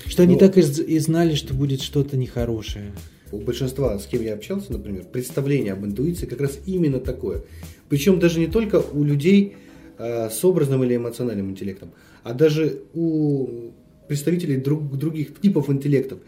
Что 0.07 0.23
они 0.23 0.35
Ну, 0.35 0.41
так 0.41 0.57
и, 0.59 0.99
знали, 0.99 1.35
что 1.35 1.55
будет 1.55 1.83
что-то 1.83 2.17
нехорошее. 2.17 2.93
У 3.33 3.39
большинства, 3.39 3.99
с 3.99 4.07
кем 4.07 4.23
я 4.23 4.35
общался, 4.35 4.73
например, 4.73 5.05
представление 5.05 5.75
об 5.75 5.85
интуиции 5.85 6.27
как 6.27 6.41
раз 6.41 6.59
именно 6.67 6.99
такое. 6.99 7.45
Причем 7.89 8.19
даже 8.19 8.41
не 8.41 8.49
только 8.49 8.83
у 8.93 9.05
людей 9.05 9.55
э, 9.99 10.31
с 10.31 10.45
образным 10.45 10.83
или 10.83 10.97
эмоциональным 10.97 11.51
интеллектом, 11.51 11.93
а 12.25 12.35
даже 12.35 12.83
у 12.93 13.71
представителей 14.09 14.57
друг- 14.57 14.97
других 14.99 15.41
типов 15.41 15.71
интеллектов. 15.71 16.19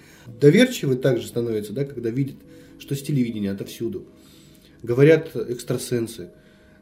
Доверчивы 0.41 0.95
также 0.95 1.27
становятся, 1.27 1.73
да, 1.73 1.85
когда 1.85 2.11
видят, 2.11 2.37
что 2.79 2.95
с 2.95 3.03
телевидения 3.03 3.51
отовсюду. 3.51 4.07
Говорят 4.83 5.35
экстрасенсы, 5.37 6.31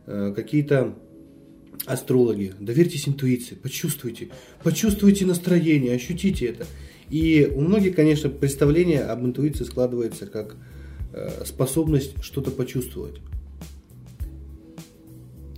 э, 0.06 0.32
какие-то 0.34 0.94
астрологи. 1.86 2.54
Доверьтесь 2.58 3.08
интуиции, 3.08 3.54
почувствуйте, 3.54 4.28
почувствуйте 4.62 5.26
настроение, 5.26 5.94
ощутите 5.94 6.46
это. 6.46 6.66
И 7.10 7.50
у 7.54 7.60
многих, 7.60 7.96
конечно, 7.96 8.30
представление 8.30 9.02
об 9.02 9.24
интуиции 9.24 9.64
складывается 9.64 10.26
как 10.26 10.56
э, 11.12 11.44
способность 11.44 12.22
что-то 12.22 12.50
почувствовать. 12.50 13.20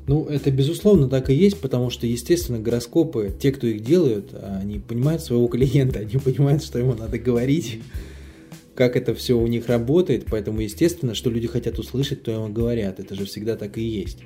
Ну, 0.09 0.27
это 0.27 0.51
безусловно 0.51 1.09
так 1.09 1.31
и 1.31 1.35
есть, 1.35 1.61
потому 1.61 1.91
что, 1.91 2.07
естественно, 2.07 2.59
гороскопы, 2.59 3.33
те, 3.41 3.53
кто 3.53 3.69
их 3.69 3.85
делают, 3.85 4.35
они 4.35 4.81
понимают 4.81 5.23
своего 5.23 5.47
клиента, 5.47 6.01
они 6.01 6.17
понимают, 6.19 6.65
что 6.65 6.79
ему 6.79 6.95
надо 6.95 7.19
говорить, 7.19 7.81
как 8.75 8.97
это 8.97 9.15
все 9.15 9.39
у 9.39 9.47
них 9.47 9.69
работает, 9.69 10.27
поэтому, 10.31 10.61
естественно, 10.61 11.15
что 11.15 11.31
люди 11.31 11.47
хотят 11.47 11.79
услышать, 11.79 12.23
то 12.23 12.33
им 12.33 12.53
говорят. 12.53 13.01
Это 13.01 13.15
же 13.15 13.27
всегда 13.27 13.57
так 13.57 13.77
и 13.79 13.83
есть. 13.83 14.19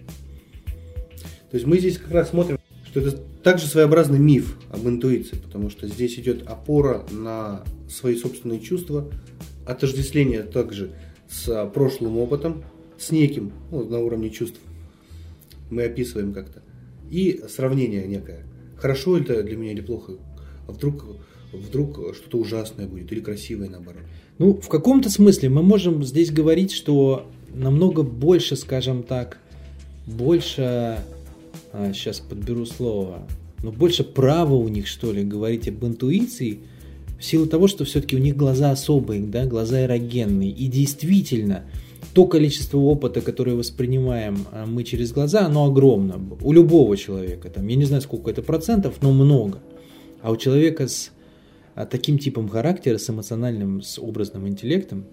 То 1.51 1.55
есть 1.55 1.67
мы 1.67 1.79
здесь 1.79 1.99
как 1.99 2.13
раз 2.13 2.31
смотрим, 2.31 2.59
что 2.85 3.01
это 3.01 3.13
также 3.43 3.67
своеобразный 3.67 4.19
миф 4.19 4.59
об 4.71 4.87
интуиции, 4.87 5.37
потому 5.37 5.71
что 5.71 5.87
здесь 5.87 6.19
идет 6.19 6.47
опора 6.47 7.05
на 7.11 7.65
свои 7.89 8.17
собственные 8.17 8.61
чувства, 8.61 9.11
отождествление 9.67 10.43
также 10.43 10.93
с 11.29 11.71
прошлым 11.75 12.19
опытом, 12.19 12.65
с 12.99 13.11
неким, 13.11 13.53
ну, 13.71 13.85
на 13.85 13.99
уровне 14.01 14.31
чувств. 14.31 14.59
Мы 15.71 15.85
описываем 15.85 16.33
как-то. 16.33 16.63
И 17.11 17.43
сравнение 17.49 18.07
некое. 18.07 18.47
Хорошо 18.77 19.19
это 19.19 19.43
для 19.43 19.57
меня 19.57 19.73
или 19.73 19.81
плохо? 19.81 20.15
А 20.69 20.73
вдруг, 20.73 21.05
вдруг 21.53 22.15
что-то 22.15 22.39
ужасное 22.39 22.87
будет 22.87 23.11
или 23.13 23.21
красивое 23.21 23.69
наоборот? 23.69 24.03
Ну, 24.39 24.55
в 24.55 24.69
каком-то 24.69 25.09
смысле 25.09 25.49
мы 25.49 25.63
можем 25.63 26.05
здесь 26.05 26.31
говорить, 26.31 26.73
что 26.73 27.27
намного 27.55 28.03
больше, 28.03 28.57
скажем 28.57 29.03
так, 29.03 29.39
больше, 30.07 30.99
сейчас 31.73 32.21
подберу 32.21 32.67
слово, 32.67 33.27
но 33.63 33.73
больше 33.73 34.05
права 34.05 34.55
у 34.55 34.69
них, 34.69 34.87
что 34.87 35.13
ли, 35.13 35.25
говорить 35.25 35.69
об 35.69 35.85
интуиции, 35.85 36.59
в 37.19 37.25
силу 37.25 37.47
того, 37.47 37.67
что 37.67 37.85
все-таки 37.85 38.15
у 38.15 38.19
них 38.19 38.37
глаза 38.37 38.71
особые, 38.71 39.23
да, 39.23 39.47
глаза 39.47 39.85
эрогенные. 39.85 40.51
И 40.51 40.67
действительно, 40.67 41.65
то 42.13 42.27
количество 42.27 42.79
опыта, 42.79 43.23
которое 43.23 43.57
воспринимаем 43.57 44.39
а, 44.53 44.67
мы 44.67 44.85
через 44.85 45.13
глаза, 45.13 45.47
оно 45.47 45.65
огромно. 45.65 46.21
У 46.43 46.53
любого 46.53 46.97
человека. 46.97 47.49
Там, 47.49 47.67
я 47.69 47.77
не 47.77 47.85
знаю, 47.85 48.03
сколько 48.03 48.31
это 48.31 48.43
процентов, 48.43 48.97
но 49.01 49.13
много. 49.13 49.61
А 50.21 50.31
у 50.31 50.37
человека 50.37 50.89
с 50.89 51.11
а, 51.11 51.16
таким 51.85 52.19
типом 52.19 52.49
характера, 52.49 52.97
с 52.97 53.11
эмоциональным, 53.11 53.83
с 53.83 53.99
образным 53.99 54.49
интеллектом, 54.49 55.05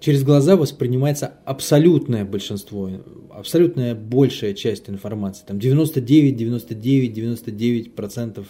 через 0.00 0.22
глаза 0.22 0.56
воспринимается 0.56 1.34
абсолютное 1.44 2.24
большинство, 2.24 2.90
абсолютная 3.30 3.94
большая 3.94 4.52
часть 4.52 4.90
информации. 4.90 5.44
Там 5.46 5.58
99, 5.58 6.36
99, 6.36 7.12
99 7.12 7.94
процентов 7.94 8.46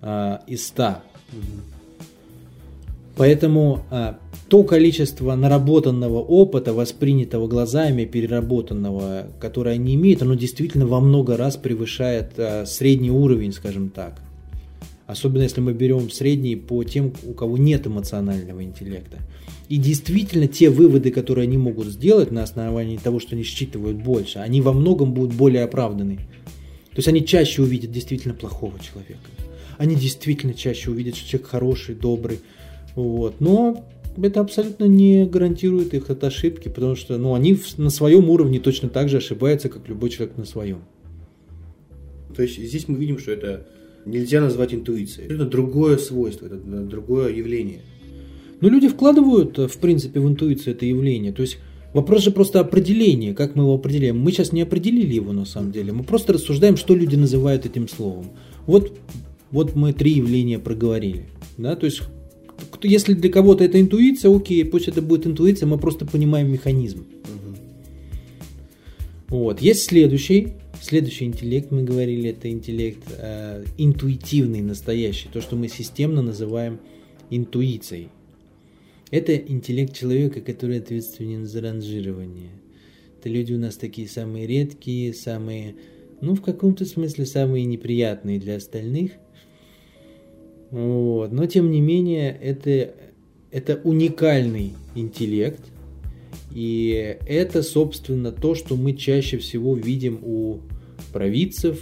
а, 0.00 0.42
из 0.46 0.66
100. 0.68 0.98
Поэтому 3.16 3.82
а, 3.90 4.18
то 4.48 4.64
количество 4.64 5.34
наработанного 5.34 6.18
опыта, 6.18 6.72
воспринятого 6.72 7.46
глазами, 7.46 8.04
переработанного, 8.04 9.26
которое 9.40 9.74
они 9.74 9.94
имеют, 9.94 10.22
оно 10.22 10.34
действительно 10.34 10.86
во 10.86 11.00
много 11.00 11.36
раз 11.36 11.56
превышает 11.56 12.32
а, 12.38 12.64
средний 12.64 13.10
уровень, 13.10 13.52
скажем 13.52 13.90
так. 13.90 14.23
Особенно 15.06 15.42
если 15.42 15.60
мы 15.60 15.74
берем 15.74 16.10
средний 16.10 16.56
по 16.56 16.82
тем, 16.82 17.12
у 17.24 17.34
кого 17.34 17.58
нет 17.58 17.86
эмоционального 17.86 18.62
интеллекта. 18.62 19.18
И 19.68 19.76
действительно, 19.76 20.46
те 20.46 20.70
выводы, 20.70 21.10
которые 21.10 21.44
они 21.44 21.58
могут 21.58 21.88
сделать 21.88 22.30
на 22.30 22.42
основании 22.42 22.96
того, 22.96 23.20
что 23.20 23.34
они 23.34 23.44
считывают 23.44 23.98
больше, 23.98 24.38
они 24.38 24.60
во 24.62 24.72
многом 24.72 25.12
будут 25.12 25.34
более 25.34 25.64
оправданы. 25.64 26.16
То 26.16 26.98
есть 26.98 27.08
они 27.08 27.26
чаще 27.26 27.62
увидят 27.62 27.90
действительно 27.90 28.34
плохого 28.34 28.78
человека. 28.78 29.20
Они 29.76 29.94
действительно 29.94 30.54
чаще 30.54 30.90
увидят, 30.90 31.16
что 31.16 31.28
человек 31.28 31.48
хороший, 31.48 31.94
добрый. 31.94 32.40
Вот. 32.94 33.40
Но 33.40 33.84
это 34.22 34.40
абсолютно 34.40 34.84
не 34.84 35.26
гарантирует 35.26 35.92
их 35.92 36.08
от 36.08 36.22
ошибки, 36.24 36.68
потому 36.68 36.94
что 36.94 37.18
ну, 37.18 37.34
они 37.34 37.58
на 37.76 37.90
своем 37.90 38.30
уровне 38.30 38.60
точно 38.60 38.88
так 38.88 39.08
же 39.08 39.18
ошибаются, 39.18 39.68
как 39.68 39.88
любой 39.88 40.10
человек 40.10 40.36
на 40.36 40.44
своем. 40.44 40.84
То 42.34 42.42
есть 42.42 42.58
здесь 42.58 42.88
мы 42.88 42.96
видим, 42.96 43.18
что 43.18 43.32
это 43.32 43.66
нельзя 44.06 44.40
назвать 44.40 44.74
интуицией. 44.74 45.32
Это 45.32 45.44
другое 45.44 45.98
свойство, 45.98 46.46
это 46.46 46.56
другое 46.56 47.34
явление. 47.34 47.80
Но 48.60 48.68
люди 48.68 48.88
вкладывают, 48.88 49.58
в 49.58 49.78
принципе, 49.78 50.20
в 50.20 50.28
интуицию 50.28 50.74
это 50.74 50.86
явление. 50.86 51.32
То 51.32 51.42
есть 51.42 51.58
вопрос 51.92 52.22
же 52.22 52.30
просто 52.30 52.60
определения, 52.60 53.34
как 53.34 53.56
мы 53.56 53.64
его 53.64 53.74
определяем. 53.74 54.18
Мы 54.18 54.32
сейчас 54.32 54.52
не 54.52 54.62
определили 54.62 55.14
его 55.14 55.32
на 55.32 55.44
самом 55.44 55.72
деле. 55.72 55.92
Мы 55.92 56.04
просто 56.04 56.32
рассуждаем, 56.32 56.76
что 56.76 56.94
люди 56.94 57.16
называют 57.16 57.66
этим 57.66 57.88
словом. 57.88 58.26
Вот, 58.66 58.96
вот 59.50 59.74
мы 59.74 59.92
три 59.92 60.12
явления 60.12 60.58
проговорили. 60.58 61.26
Да? 61.58 61.76
То 61.76 61.86
есть 61.86 62.02
если 62.82 63.14
для 63.14 63.30
кого-то 63.30 63.64
это 63.64 63.80
интуиция, 63.80 64.34
окей, 64.34 64.64
пусть 64.64 64.88
это 64.88 65.02
будет 65.02 65.26
интуиция, 65.26 65.66
мы 65.66 65.78
просто 65.78 66.06
понимаем 66.06 66.50
механизм. 66.50 67.00
Угу. 67.00 67.56
Вот. 69.28 69.60
Есть 69.60 69.84
следующий, 69.84 70.54
следующий 70.84 71.24
интеллект, 71.24 71.70
мы 71.70 71.82
говорили, 71.82 72.30
это 72.30 72.50
интеллект 72.50 73.02
э, 73.16 73.64
интуитивный, 73.78 74.60
настоящий, 74.60 75.28
то, 75.32 75.40
что 75.40 75.56
мы 75.56 75.68
системно 75.68 76.20
называем 76.20 76.78
интуицией. 77.30 78.10
Это 79.10 79.34
интеллект 79.34 79.94
человека, 79.94 80.40
который 80.40 80.78
ответственен 80.78 81.46
за 81.46 81.62
ранжирование. 81.62 82.50
Это 83.18 83.28
люди 83.30 83.54
у 83.54 83.58
нас 83.58 83.76
такие 83.76 84.08
самые 84.08 84.46
редкие, 84.46 85.14
самые, 85.14 85.76
ну, 86.20 86.34
в 86.34 86.42
каком-то 86.42 86.84
смысле 86.84 87.24
самые 87.24 87.64
неприятные 87.64 88.38
для 88.38 88.56
остальных. 88.56 89.12
Вот. 90.70 91.32
Но, 91.32 91.46
тем 91.46 91.70
не 91.70 91.80
менее, 91.80 92.36
это, 92.42 92.94
это 93.50 93.80
уникальный 93.84 94.72
интеллект. 94.94 95.62
И 96.52 97.16
это, 97.26 97.62
собственно, 97.62 98.32
то, 98.32 98.54
что 98.54 98.76
мы 98.76 98.92
чаще 98.92 99.38
всего 99.38 99.74
видим 99.74 100.20
у 100.22 100.58
провидцев, 101.14 101.78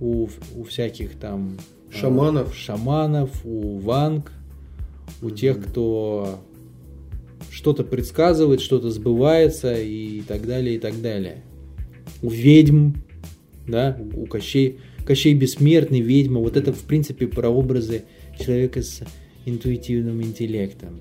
у, 0.00 0.28
у 0.56 0.64
всяких 0.64 1.12
там 1.12 1.58
шаманов, 1.90 2.56
шаманов 2.56 3.30
у 3.44 3.78
ванг– 3.78 4.32
у 5.22 5.30
тех, 5.30 5.62
кто 5.64 6.40
что-то 7.50 7.84
предсказывает, 7.84 8.60
что-то 8.60 8.90
сбывается 8.90 9.74
и 9.74 10.22
так 10.22 10.46
далее, 10.46 10.76
и 10.76 10.78
так 10.78 11.00
далее. 11.00 11.42
У 12.22 12.28
ведьм, 12.28 12.92
да, 13.66 13.98
у 14.14 14.26
Кощей, 14.26 14.78
Кощей 15.06 15.34
бессмертный, 15.34 16.00
ведьма, 16.00 16.40
вот 16.40 16.56
это, 16.56 16.72
в 16.72 16.82
принципе, 16.82 17.26
прообразы 17.26 18.04
человека 18.38 18.82
с 18.82 19.02
интуитивным 19.46 20.22
интеллектом. 20.22 21.00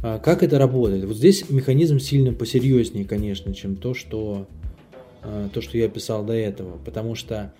А 0.00 0.18
как 0.18 0.44
это 0.44 0.58
работает? 0.58 1.04
Вот 1.04 1.16
здесь 1.16 1.50
механизм 1.50 1.98
сильно 1.98 2.32
посерьезнее, 2.32 3.04
конечно, 3.04 3.52
чем 3.52 3.74
то, 3.74 3.94
что, 3.94 4.48
то, 5.52 5.60
что 5.60 5.78
я 5.78 5.88
писал 5.88 6.24
до 6.24 6.32
этого, 6.32 6.78
потому 6.78 7.14
что 7.14 7.52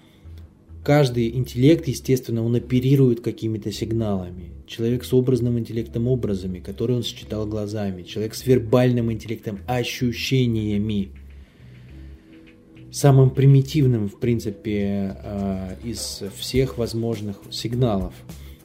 Каждый 0.88 1.36
интеллект, 1.36 1.86
естественно, 1.86 2.42
он 2.42 2.54
оперирует 2.54 3.20
какими-то 3.20 3.70
сигналами. 3.72 4.52
Человек 4.66 5.04
с 5.04 5.12
образным 5.12 5.58
интеллектом 5.58 6.08
образами, 6.08 6.60
которые 6.60 6.98
он 6.98 7.02
считал 7.02 7.46
глазами. 7.46 8.04
Человек 8.04 8.34
с 8.34 8.46
вербальным 8.46 9.12
интеллектом 9.12 9.58
ощущениями. 9.66 11.10
Самым 12.90 13.28
примитивным, 13.28 14.08
в 14.08 14.18
принципе, 14.18 15.14
а, 15.22 15.76
из 15.84 16.22
всех 16.38 16.78
возможных 16.78 17.36
сигналов. 17.50 18.14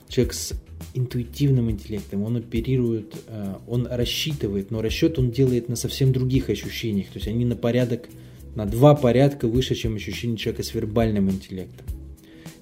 Человек 0.07 0.33
с 0.33 0.53
интуитивным 0.93 1.71
интеллектом, 1.71 2.23
он 2.23 2.37
оперирует, 2.37 3.15
а, 3.27 3.61
он 3.67 3.85
рассчитывает, 3.85 4.71
но 4.71 4.81
расчет 4.81 5.19
он 5.19 5.31
делает 5.31 5.67
на 5.67 5.75
совсем 5.75 6.13
других 6.13 6.49
ощущениях. 6.49 7.07
То 7.07 7.17
есть 7.17 7.27
они 7.27 7.43
на 7.43 7.57
порядок, 7.57 8.07
на 8.55 8.65
два 8.65 8.95
порядка 8.95 9.47
выше, 9.47 9.75
чем 9.75 9.95
ощущение 9.95 10.37
человека 10.37 10.63
с 10.63 10.73
вербальным 10.73 11.29
интеллектом. 11.29 11.87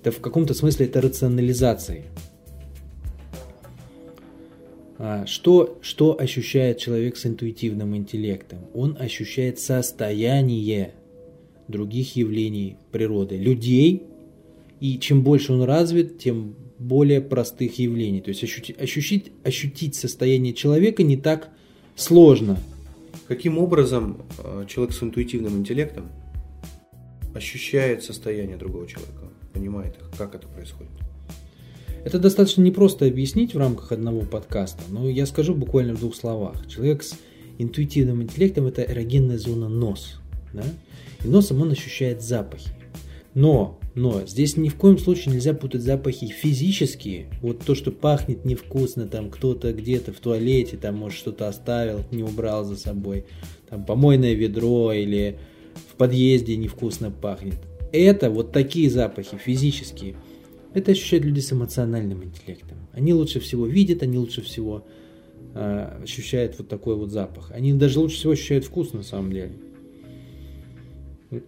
Это 0.02 0.12
в 0.12 0.20
каком-то 0.20 0.54
смысле 0.54 0.88
это 0.88 1.02
рационализация. 1.02 2.06
А, 4.98 5.26
что, 5.26 5.80
что 5.82 6.20
ощущает 6.20 6.78
человек 6.78 7.18
с 7.18 7.26
интуитивным 7.26 7.96
интеллектом? 7.96 8.60
Он 8.74 8.96
ощущает 9.00 9.60
состояние 9.60 10.94
других 11.68 12.16
явлений 12.16 12.78
природы, 12.92 13.38
людей, 13.38 14.04
и 14.80 15.00
чем 15.00 15.24
больше 15.24 15.54
он 15.54 15.64
развит, 15.64 16.20
тем 16.20 16.56
более 16.78 17.22
простых 17.22 17.78
явлений. 17.80 18.22
То 18.22 18.30
есть 18.30 18.44
ощутить, 18.44 18.80
ощутить, 18.80 19.32
ощутить 19.44 19.96
состояние 19.96 20.54
человека 20.54 21.04
не 21.04 21.18
так 21.18 21.50
сложно. 21.96 22.58
Каким 23.32 23.60
образом 23.60 24.26
а, 24.40 24.66
человек 24.66 24.94
с 24.94 25.02
интуитивным 25.02 25.60
интеллектом 25.60 26.10
ощущает 27.34 28.04
состояние 28.04 28.58
другого 28.58 28.86
человека? 28.86 29.30
понимает, 29.54 29.96
как 30.18 30.36
это 30.36 30.50
происходит. 30.50 30.92
Это 32.04 32.20
достаточно 32.20 32.62
непросто 32.62 33.06
объяснить 33.06 33.54
в 33.54 33.58
рамках 33.58 33.94
одного 33.94 34.24
подкаста, 34.24 34.82
но 34.90 35.10
я 35.10 35.26
скажу 35.26 35.56
буквально 35.56 35.96
в 35.96 36.00
двух 36.02 36.14
словах. 36.14 36.68
Человек 36.68 37.04
с 37.04 37.18
интуитивным 37.58 38.22
интеллектом– 38.22 38.66
это 38.68 38.82
эрогенная 38.82 39.38
зона 39.38 39.70
нос. 39.70 40.20
Да? 40.52 40.66
И 41.24 41.28
носом 41.30 41.62
он 41.62 41.72
ощущает 41.72 42.22
запахи. 42.22 42.72
Но, 43.34 43.80
но 43.96 44.26
здесь 44.26 44.58
ни 44.58 44.70
в 44.70 44.76
коем 44.76 44.98
случае 44.98 45.34
нельзя 45.34 45.54
путать 45.54 45.82
запахи 45.82 46.28
физические. 46.28 47.28
Вот 47.42 47.60
то, 47.60 47.76
что 47.76 47.92
пахнет 47.92 48.46
невкусно, 48.46 49.08
там 49.08 49.30
кто-то 49.30 49.74
где-то 49.74 50.14
в 50.14 50.20
туалете, 50.20 50.78
там 50.78 50.96
может 50.96 51.18
что-то 51.18 51.48
оставил, 51.48 52.04
не 52.12 52.24
убрал 52.24 52.64
за 52.64 52.78
собой, 52.78 53.26
там 53.70 53.86
помойное 53.86 54.34
ведро 54.34 54.94
или 54.94 55.38
в 55.92 55.96
подъезде 55.96 56.56
невкусно 56.56 57.12
пахнет 57.12 57.56
это, 57.92 58.30
вот 58.30 58.52
такие 58.52 58.90
запахи 58.90 59.38
физические, 59.38 60.16
это 60.74 60.92
ощущают 60.92 61.26
люди 61.26 61.40
с 61.40 61.52
эмоциональным 61.52 62.24
интеллектом. 62.24 62.78
Они 62.94 63.14
лучше 63.14 63.40
всего 63.40 63.66
видят, 63.66 64.04
они 64.04 64.18
лучше 64.18 64.42
всего 64.42 64.86
э, 65.54 66.00
ощущают 66.04 66.58
вот 66.58 66.70
такой 66.70 66.96
вот 66.96 67.12
запах. 67.12 67.52
Они 67.52 67.74
даже 67.74 68.00
лучше 68.00 68.16
всего 68.16 68.34
ощущают 68.34 68.66
вкус 68.66 68.94
на 68.94 69.04
самом 69.04 69.34
деле. 69.34 69.54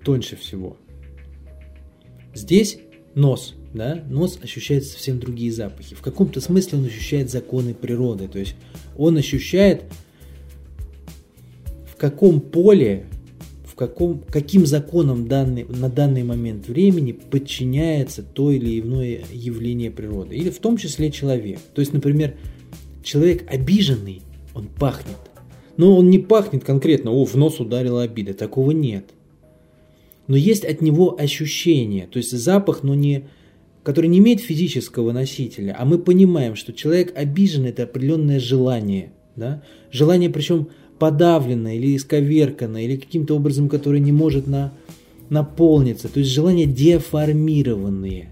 Тоньше 0.04 0.36
всего. 0.36 0.78
Здесь 2.34 2.80
нос, 3.16 3.56
да, 3.74 4.04
нос 4.10 4.40
ощущает 4.42 4.86
совсем 4.86 5.20
другие 5.20 5.52
запахи. 5.52 5.96
В 5.96 6.02
каком-то 6.02 6.42
смысле 6.42 6.80
он 6.80 6.86
ощущает 6.86 7.30
законы 7.30 7.74
природы. 7.74 8.28
То 8.28 8.40
есть 8.40 8.56
он 8.98 9.18
ощущает, 9.18 9.84
в 11.92 11.96
каком 11.98 12.42
поле 12.42 13.06
в 13.74 13.76
каком, 13.76 14.22
каким 14.30 14.68
законам 14.68 15.28
данный, 15.28 15.64
на 15.64 15.90
данный 15.90 16.22
момент 16.22 16.68
времени 16.68 17.12
подчиняется 17.12 18.22
то 18.22 18.52
или 18.52 18.80
иное 18.80 19.24
явление 19.34 19.90
природы. 19.90 20.36
Или 20.36 20.52
в 20.52 20.60
том 20.60 20.78
числе 20.78 21.12
человек. 21.12 21.58
То 21.74 21.82
есть, 21.82 21.92
например, 21.92 22.36
человек 23.02 23.52
обиженный, 23.52 24.22
он 24.54 24.68
пахнет. 24.68 25.18
Но 25.76 25.98
он 25.98 26.12
не 26.12 26.20
пахнет 26.20 26.64
конкретно, 26.64 27.10
о, 27.10 27.26
в 27.26 27.34
нос 27.34 27.60
ударила 27.60 28.04
обида. 28.04 28.36
Такого 28.36 28.70
нет. 28.70 29.10
Но 30.28 30.38
есть 30.38 30.64
от 30.66 30.82
него 30.82 31.20
ощущение, 31.20 32.08
то 32.08 32.18
есть 32.18 32.32
запах, 32.32 32.84
но 32.84 32.96
не, 32.96 33.26
который 33.84 34.08
не 34.08 34.20
имеет 34.20 34.40
физического 34.40 35.12
носителя, 35.12 35.76
а 35.78 35.86
мы 35.86 35.98
понимаем, 35.98 36.56
что 36.56 36.74
человек 36.74 37.12
обижен, 37.16 37.66
это 37.66 37.84
определенное 37.84 38.40
желание, 38.40 39.12
да? 39.36 39.64
желание 39.92 40.30
причем 40.30 40.70
подавленное 41.00 41.76
или 41.76 41.98
исковерканное, 41.98 42.84
или 42.84 42.96
каким-то 42.96 43.36
образом, 43.36 43.68
которое 43.68 44.00
не 44.00 44.12
может 44.12 44.48
на, 44.48 44.74
наполниться, 45.30 46.08
то 46.08 46.20
есть 46.20 46.32
желания 46.32 46.66
деформированные. 46.66 48.30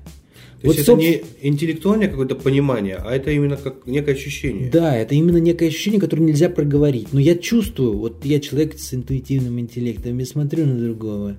То 0.61 0.67
вот, 0.67 0.75
есть 0.75 0.87
это 0.87 0.97
не 0.97 1.23
интеллектуальное 1.41 2.07
какое-то 2.07 2.35
понимание, 2.35 2.95
а 2.95 3.15
это 3.15 3.31
именно 3.31 3.57
как 3.57 3.87
некое 3.87 4.13
ощущение. 4.13 4.69
Да, 4.69 4.95
это 4.95 5.15
именно 5.15 5.37
некое 5.37 5.69
ощущение, 5.69 5.99
которое 5.99 6.21
нельзя 6.21 6.49
проговорить. 6.49 7.07
Но 7.13 7.19
я 7.19 7.35
чувствую, 7.35 7.97
вот 7.97 8.23
я 8.25 8.39
человек 8.39 8.77
с 8.77 8.93
интуитивным 8.93 9.59
интеллектом, 9.59 10.19
я 10.19 10.25
смотрю 10.25 10.67
на 10.67 10.75
другого, 10.75 11.37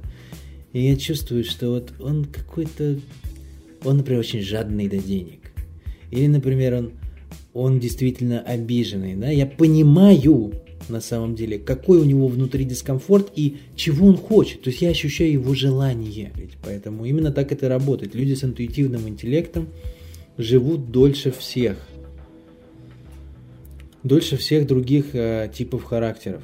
и 0.72 0.80
я 0.80 0.96
чувствую, 0.96 1.44
что 1.44 1.70
вот 1.70 1.92
он 2.00 2.24
какой-то, 2.24 2.98
он, 3.84 3.98
например, 3.98 4.20
очень 4.20 4.40
жадный 4.40 4.88
до 4.88 4.98
денег. 4.98 5.52
Или, 6.10 6.26
например, 6.26 6.74
он, 6.74 6.92
он 7.52 7.78
действительно 7.78 8.40
обиженный. 8.40 9.14
Да? 9.14 9.30
Я 9.30 9.46
понимаю, 9.46 10.52
на 10.88 11.00
самом 11.00 11.34
деле, 11.34 11.58
какой 11.58 11.98
у 11.98 12.04
него 12.04 12.26
внутри 12.28 12.64
дискомфорт 12.64 13.32
и 13.36 13.58
чего 13.76 14.06
он 14.06 14.16
хочет. 14.16 14.62
То 14.62 14.70
есть 14.70 14.82
я 14.82 14.90
ощущаю 14.90 15.32
его 15.32 15.54
желание. 15.54 16.32
Поэтому 16.64 17.04
именно 17.04 17.32
так 17.32 17.52
это 17.52 17.68
работает. 17.68 18.14
Люди 18.14 18.34
с 18.34 18.44
интуитивным 18.44 19.08
интеллектом 19.08 19.68
живут 20.38 20.90
дольше 20.90 21.30
всех. 21.32 21.76
Дольше 24.02 24.36
всех 24.36 24.66
других 24.66 25.14
э, 25.14 25.50
типов 25.54 25.84
характеров. 25.84 26.42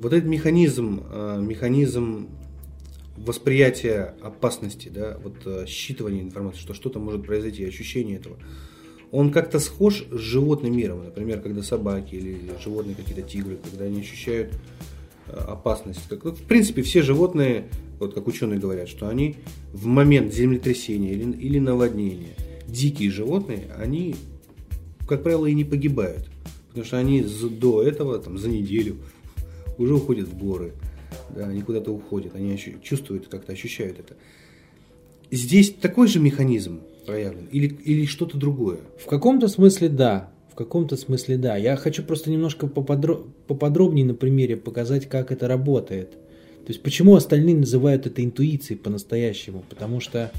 Вот 0.00 0.12
этот 0.12 0.28
механизм, 0.28 1.02
э, 1.12 1.40
механизм 1.42 2.28
восприятия 3.16 4.14
опасности, 4.22 4.88
да, 4.88 5.18
вот 5.22 5.36
э, 5.44 5.64
считывание 5.66 6.22
информации, 6.22 6.60
что 6.60 6.74
что-то 6.74 6.98
может 6.98 7.26
произойти, 7.26 7.64
ощущение 7.64 8.16
этого– 8.16 8.36
он 9.12 9.30
как-то 9.30 9.60
схож 9.60 10.04
с 10.10 10.18
животным 10.18 10.76
миром. 10.76 11.04
Например, 11.04 11.40
когда 11.40 11.62
собаки 11.62 12.14
или 12.16 12.38
животные 12.62 12.94
какие-то 12.94 13.22
тигры, 13.22 13.58
когда 13.70 13.84
они 13.84 14.00
ощущают 14.00 14.52
э, 15.28 15.36
опасность. 15.36 16.00
Как, 16.08 16.24
в 16.24 16.42
принципе, 16.42 16.82
все 16.82 17.02
животные, 17.02 17.68
вот 17.98 18.14
как 18.14 18.26
ученые 18.26 18.58
говорят, 18.58 18.88
что 18.88 19.08
они 19.08 19.36
в 19.72 19.86
момент 19.86 20.32
землетрясения 20.32 21.12
или, 21.12 21.32
или 21.32 21.58
наводнения, 21.58 22.34
дикие 22.66 23.10
животные, 23.10 23.68
они, 23.78 24.16
как 25.08 25.22
правило, 25.22 25.46
и 25.46 25.54
не 25.54 25.64
погибают. 25.64 26.28
Потому 26.68 26.84
что 26.84 26.98
они 26.98 27.22
до 27.22 27.82
этого, 27.82 28.18
там, 28.18 28.38
за 28.38 28.48
неделю 28.48 28.96
уже 29.78 29.94
уходят 29.94 30.28
в 30.28 30.36
горы. 30.36 30.72
Да, 31.34 31.46
они 31.46 31.62
куда-то 31.62 31.92
уходят, 31.92 32.34
они 32.34 32.58
чувствуют, 32.82 33.28
как-то 33.28 33.52
ощущают 33.52 33.98
это. 33.98 34.14
Здесь 35.30 35.72
такой 35.72 36.08
же 36.08 36.20
механизм 36.20 36.80
проявлен 37.04 37.46
или, 37.50 37.66
или 37.66 38.06
что-то 38.06 38.36
другое? 38.36 38.78
В 38.98 39.06
каком-то 39.06 39.48
смысле 39.48 39.88
да. 39.88 40.30
В 40.52 40.54
каком-то 40.54 40.96
смысле 40.96 41.36
да. 41.36 41.56
Я 41.56 41.76
хочу 41.76 42.02
просто 42.02 42.30
немножко 42.30 42.66
поподро... 42.66 43.20
поподробнее 43.46 44.06
на 44.06 44.14
примере 44.14 44.56
показать, 44.56 45.08
как 45.08 45.32
это 45.32 45.48
работает. 45.48 46.10
То 46.10 46.72
есть 46.72 46.82
почему 46.82 47.14
остальные 47.14 47.56
называют 47.56 48.06
это 48.06 48.24
интуицией 48.24 48.78
по-настоящему? 48.78 49.64
Потому 49.68 50.00
что 50.00 50.32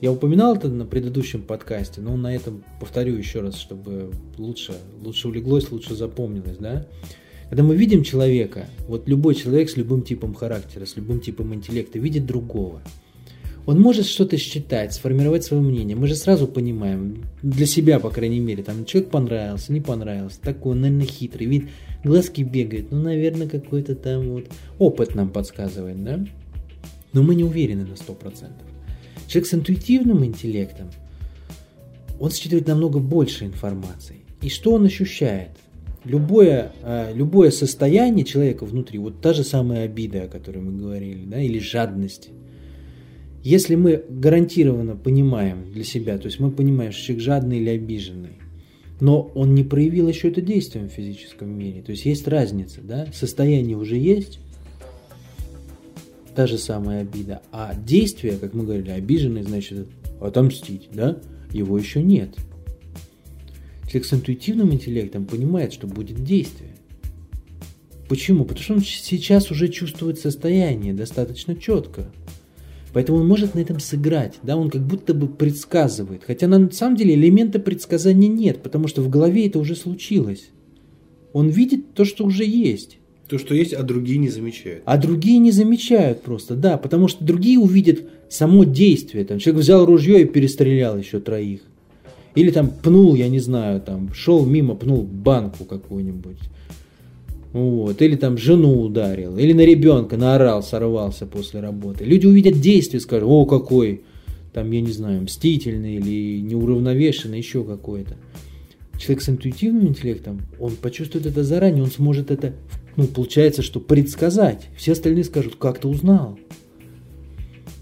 я 0.00 0.12
упоминал 0.12 0.54
это 0.56 0.68
на 0.68 0.86
предыдущем 0.86 1.42
подкасте, 1.42 2.00
но 2.00 2.16
на 2.16 2.34
этом 2.34 2.64
повторю 2.80 3.16
еще 3.16 3.40
раз, 3.40 3.56
чтобы 3.56 4.12
лучше, 4.36 4.74
лучше 5.02 5.28
улеглось, 5.28 5.70
лучше 5.70 5.94
запомнилось, 5.94 6.56
да? 6.58 6.86
Когда 7.48 7.62
мы 7.62 7.76
видим 7.76 8.02
человека, 8.02 8.66
вот 8.86 9.08
любой 9.08 9.34
человек 9.34 9.70
с 9.70 9.76
любым 9.76 10.02
типом 10.02 10.34
характера, 10.34 10.84
с 10.84 10.96
любым 10.96 11.20
типом 11.20 11.54
интеллекта 11.54 11.98
видит 11.98 12.26
другого– 12.26 12.82
он 13.68 13.82
может 13.82 14.06
что-то 14.06 14.38
считать, 14.38 14.94
сформировать 14.94 15.44
свое 15.44 15.62
мнение. 15.62 15.94
Мы 15.94 16.06
же 16.06 16.14
сразу 16.14 16.46
понимаем, 16.46 17.26
для 17.42 17.66
себя, 17.66 18.00
по 18.00 18.08
крайней 18.08 18.40
мере, 18.40 18.62
там 18.62 18.86
человек 18.86 19.10
понравился, 19.10 19.74
не 19.74 19.82
понравился, 19.82 20.40
такой, 20.40 20.74
наверное, 20.74 21.04
хитрый, 21.04 21.46
вид, 21.46 21.68
глазки 22.02 22.40
бегают, 22.40 22.90
ну, 22.90 23.02
наверное, 23.02 23.46
какой-то 23.46 23.94
там 23.94 24.26
вот 24.30 24.46
опыт 24.78 25.14
нам 25.14 25.28
подсказывает, 25.28 26.02
да? 26.02 26.24
Но 27.12 27.22
мы 27.22 27.34
не 27.34 27.44
уверены 27.44 27.84
на 27.84 27.92
100%. 27.92 28.48
Человек 29.26 29.46
с 29.46 29.52
интуитивным 29.52 30.24
интеллектом, 30.24 30.88
он 32.18 32.30
считывает 32.30 32.68
намного 32.68 33.00
больше 33.00 33.44
информации. 33.44 34.20
И 34.40 34.48
что 34.48 34.72
он 34.72 34.86
ощущает? 34.86 35.50
Любое, 36.08 36.72
а, 36.82 37.12
любое 37.12 37.50
состояние 37.50 38.24
человека 38.24 38.64
внутри, 38.64 38.98
вот 38.98 39.20
та 39.20 39.34
же 39.34 39.44
самая 39.44 39.84
обида, 39.84 40.24
о 40.24 40.28
которой 40.28 40.58
мы 40.58 40.72
говорили, 40.72 41.24
да, 41.24 41.40
или 41.40 41.58
жадность– 41.58 42.30
если 43.42 43.76
мы 43.76 44.04
гарантированно 44.08 44.96
понимаем 44.96 45.72
для 45.72 45.84
себя, 45.84 46.18
то 46.18 46.26
есть 46.26 46.40
мы 46.40 46.50
понимаем, 46.50 46.92
что 46.92 47.04
человек 47.04 47.24
жадный 47.24 47.58
или 47.58 47.70
обиженный, 47.70 48.32
но 49.00 49.30
он 49.34 49.54
не 49.54 49.62
проявил 49.62 50.08
еще 50.08 50.28
это 50.28 50.40
действием 50.40 50.88
в 50.88 50.92
физическом 50.92 51.56
мире, 51.56 51.82
то 51.82 51.92
есть 51.92 52.04
есть 52.04 52.26
разница, 52.26 52.80
да, 52.82 53.06
состояние 53.12 53.76
уже 53.76 53.96
есть, 53.96 54.40
та 56.34 56.46
же 56.46 56.58
самая 56.58 57.02
обида, 57.02 57.42
а 57.52 57.74
действие, 57.74 58.36
как 58.38 58.54
мы 58.54 58.64
говорили, 58.64 58.90
обиженный, 58.90 59.42
значит, 59.42 59.86
отомстить, 60.20 60.88
да, 60.92 61.18
его 61.52 61.78
еще 61.78 62.02
нет. 62.02 62.30
Человек 63.88 64.06
с 64.06 64.12
интуитивным 64.12 64.72
интеллектом 64.72 65.24
понимает, 65.24 65.72
что 65.72 65.86
будет 65.86 66.22
действие. 66.22 66.70
Почему? 68.08 68.44
Потому 68.44 68.62
что 68.62 68.74
он 68.74 68.80
сейчас 68.80 69.50
уже 69.50 69.68
чувствует 69.68 70.18
состояние 70.18 70.92
достаточно 70.92 71.56
четко. 71.56 72.10
Поэтому 72.92 73.18
он 73.18 73.28
может 73.28 73.54
на 73.54 73.60
этом 73.60 73.80
сыграть, 73.80 74.34
да, 74.42 74.56
он 74.56 74.70
как 74.70 74.82
будто 74.82 75.14
бы 75.14 75.26
предсказывает. 75.26 76.22
Хотя 76.26 76.48
на 76.48 76.70
самом 76.70 76.96
деле 76.96 77.14
элемента 77.14 77.58
предсказания 77.58 78.28
нет, 78.28 78.62
потому 78.62 78.88
что 78.88 79.02
в 79.02 79.10
голове 79.10 79.46
это 79.46 79.58
уже 79.58 79.76
случилось. 79.76 80.50
Он 81.32 81.48
видит 81.48 81.94
то, 81.94 82.04
что 82.04 82.24
уже 82.24 82.44
есть. 82.44 82.98
То, 83.28 83.38
что 83.38 83.54
есть, 83.54 83.74
а 83.74 83.82
другие 83.82 84.18
не 84.18 84.30
замечают. 84.30 84.82
А 84.86 84.96
другие 84.96 85.38
не 85.38 85.50
замечают 85.50 86.22
просто, 86.22 86.56
да, 86.56 86.78
потому 86.78 87.08
что 87.08 87.24
другие 87.24 87.58
увидят 87.58 88.04
само 88.30 88.64
действие. 88.64 89.26
Там, 89.26 89.38
человек 89.38 89.62
взял 89.62 89.84
ружье 89.84 90.22
и 90.22 90.24
перестрелял 90.24 90.96
еще 90.96 91.20
троих. 91.20 91.60
Или 92.34 92.50
там 92.50 92.70
пнул, 92.70 93.14
я 93.14 93.28
не 93.28 93.38
знаю, 93.38 93.80
там 93.80 94.12
шел 94.12 94.44
мимо, 94.46 94.74
пнул 94.74 95.02
банку 95.02 95.64
какую-нибудь. 95.64 96.38
Вот. 97.52 98.02
Или 98.02 98.16
там 98.16 98.36
жену 98.36 98.82
ударил, 98.82 99.36
или 99.38 99.52
на 99.52 99.62
ребенка 99.62 100.16
наорал, 100.16 100.62
сорвался 100.62 101.26
после 101.26 101.60
работы. 101.60 102.04
Люди 102.04 102.26
увидят 102.26 102.60
действие, 102.60 103.00
скажут, 103.00 103.28
о, 103.28 103.46
какой, 103.46 104.02
там, 104.52 104.70
я 104.70 104.80
не 104.80 104.92
знаю, 104.92 105.22
мстительный 105.22 105.96
или 105.96 106.40
неуравновешенный, 106.40 107.38
еще 107.38 107.64
какой-то. 107.64 108.16
Человек 108.98 109.22
с 109.22 109.28
интуитивным 109.28 109.88
интеллектом, 109.88 110.42
он 110.58 110.72
почувствует 110.72 111.26
это 111.26 111.44
заранее, 111.44 111.84
он 111.84 111.90
сможет 111.90 112.30
это, 112.30 112.54
ну, 112.96 113.06
получается, 113.06 113.62
что 113.62 113.80
предсказать. 113.80 114.68
Все 114.76 114.92
остальные 114.92 115.24
скажут, 115.24 115.54
как 115.54 115.80
ты 115.80 115.88
узнал? 115.88 116.38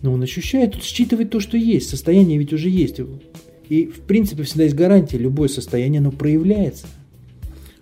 Но 0.02 0.12
он 0.12 0.22
ощущает, 0.22 0.74
он 0.74 0.82
считывает 0.82 1.30
то, 1.30 1.40
что 1.40 1.56
есть, 1.56 1.88
состояние 1.88 2.38
ведь 2.38 2.52
уже 2.52 2.68
есть. 2.68 3.00
И, 3.68 3.86
в 3.86 4.00
принципе, 4.02 4.44
всегда 4.44 4.64
есть 4.64 4.76
гарантия, 4.76 5.18
любое 5.18 5.48
состояние, 5.48 6.00
оно 6.00 6.12
проявляется. 6.12 6.86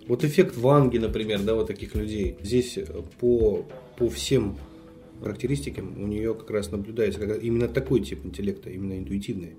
Вот 0.07 0.23
эффект 0.23 0.57
Ванги, 0.57 0.97
например, 0.97 1.41
да, 1.41 1.55
вот 1.55 1.67
таких 1.67 1.95
людей. 1.95 2.35
Здесь 2.41 2.77
э, 2.77 2.85
по, 3.19 3.65
по 3.97 4.09
всем 4.09 4.57
характеристикам 5.21 6.01
у 6.01 6.07
нее 6.07 6.33
как 6.35 6.49
раз 6.51 6.71
наблюдается 6.71 7.19
как 7.19 7.43
именно 7.43 7.67
такой 7.67 8.01
тип 8.01 8.25
интеллекта, 8.25 8.69
именно 8.69 8.97
интуитивный. 8.97 9.53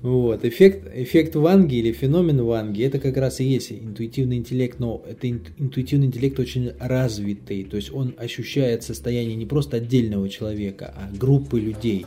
Вот, 0.00 0.44
эффект, 0.44 0.86
эффект 0.94 1.34
Ванги 1.34 1.76
или 1.76 1.90
феномен 1.92 2.42
Ванги, 2.42 2.82
это 2.82 2.98
как 2.98 3.16
раз 3.16 3.40
и 3.40 3.44
есть 3.44 3.72
интуитивный 3.72 4.36
интеллект, 4.36 4.78
но 4.78 5.02
это 5.08 5.30
интуитивный 5.30 6.08
интеллект 6.08 6.38
очень 6.38 6.72
развитый, 6.78 7.64
то 7.64 7.76
есть 7.76 7.90
он 7.90 8.14
ощущает 8.18 8.82
состояние 8.82 9.34
не 9.34 9.46
просто 9.46 9.78
отдельного 9.78 10.28
человека, 10.28 10.92
а 10.94 11.10
группы 11.16 11.58
людей, 11.58 12.04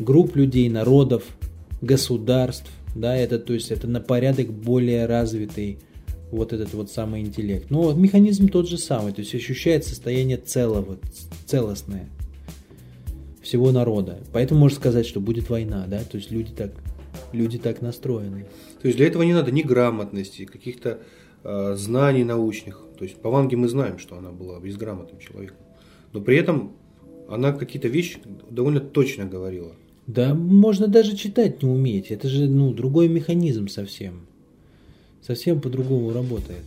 групп 0.00 0.34
людей, 0.34 0.68
народов, 0.68 1.22
государств, 1.82 2.70
да, 2.94 3.14
это, 3.14 3.38
то 3.38 3.52
есть 3.52 3.70
это 3.70 3.86
на 3.86 4.00
порядок 4.00 4.50
более 4.52 5.06
развитый 5.06 5.78
вот 6.30 6.52
этот 6.52 6.72
вот 6.72 6.90
самый 6.90 7.20
интеллект. 7.20 7.70
Но 7.70 7.92
механизм 7.92 8.48
тот 8.48 8.68
же 8.68 8.78
самый, 8.78 9.12
то 9.12 9.20
есть 9.20 9.34
ощущает 9.34 9.84
состояние 9.84 10.38
целого, 10.38 10.98
целостное 11.44 12.08
всего 13.42 13.72
народа. 13.72 14.20
Поэтому 14.32 14.60
можно 14.60 14.76
сказать, 14.76 15.06
что 15.06 15.20
будет 15.20 15.50
война, 15.50 15.84
да, 15.86 15.98
то 15.98 16.16
есть 16.16 16.30
люди 16.30 16.52
так, 16.52 16.72
люди 17.32 17.58
так 17.58 17.82
настроены. 17.82 18.46
То 18.80 18.88
есть 18.88 18.96
для 18.96 19.06
этого 19.06 19.22
не 19.22 19.34
надо 19.34 19.50
ни 19.50 19.62
грамотности, 19.62 20.44
каких-то 20.44 21.00
э, 21.44 21.74
знаний 21.76 22.24
научных. 22.24 22.86
То 22.96 23.04
есть 23.04 23.16
по 23.20 23.30
Ванге 23.30 23.56
мы 23.56 23.68
знаем, 23.68 23.98
что 23.98 24.16
она 24.16 24.30
была 24.30 24.58
безграмотным 24.60 25.18
человеком. 25.18 25.58
Но 26.12 26.20
при 26.20 26.36
этом 26.36 26.72
она 27.28 27.52
какие-то 27.52 27.88
вещи 27.88 28.18
довольно 28.50 28.80
точно 28.80 29.24
говорила. 29.24 29.72
Да, 30.06 30.34
можно 30.34 30.88
даже 30.88 31.16
читать 31.16 31.62
не 31.62 31.68
уметь. 31.68 32.10
Это 32.10 32.28
же 32.28 32.48
ну, 32.48 32.72
другой 32.72 33.08
механизм 33.08 33.68
совсем 33.68 34.26
совсем 35.22 35.60
по-другому 35.60 36.12
работает. 36.12 36.64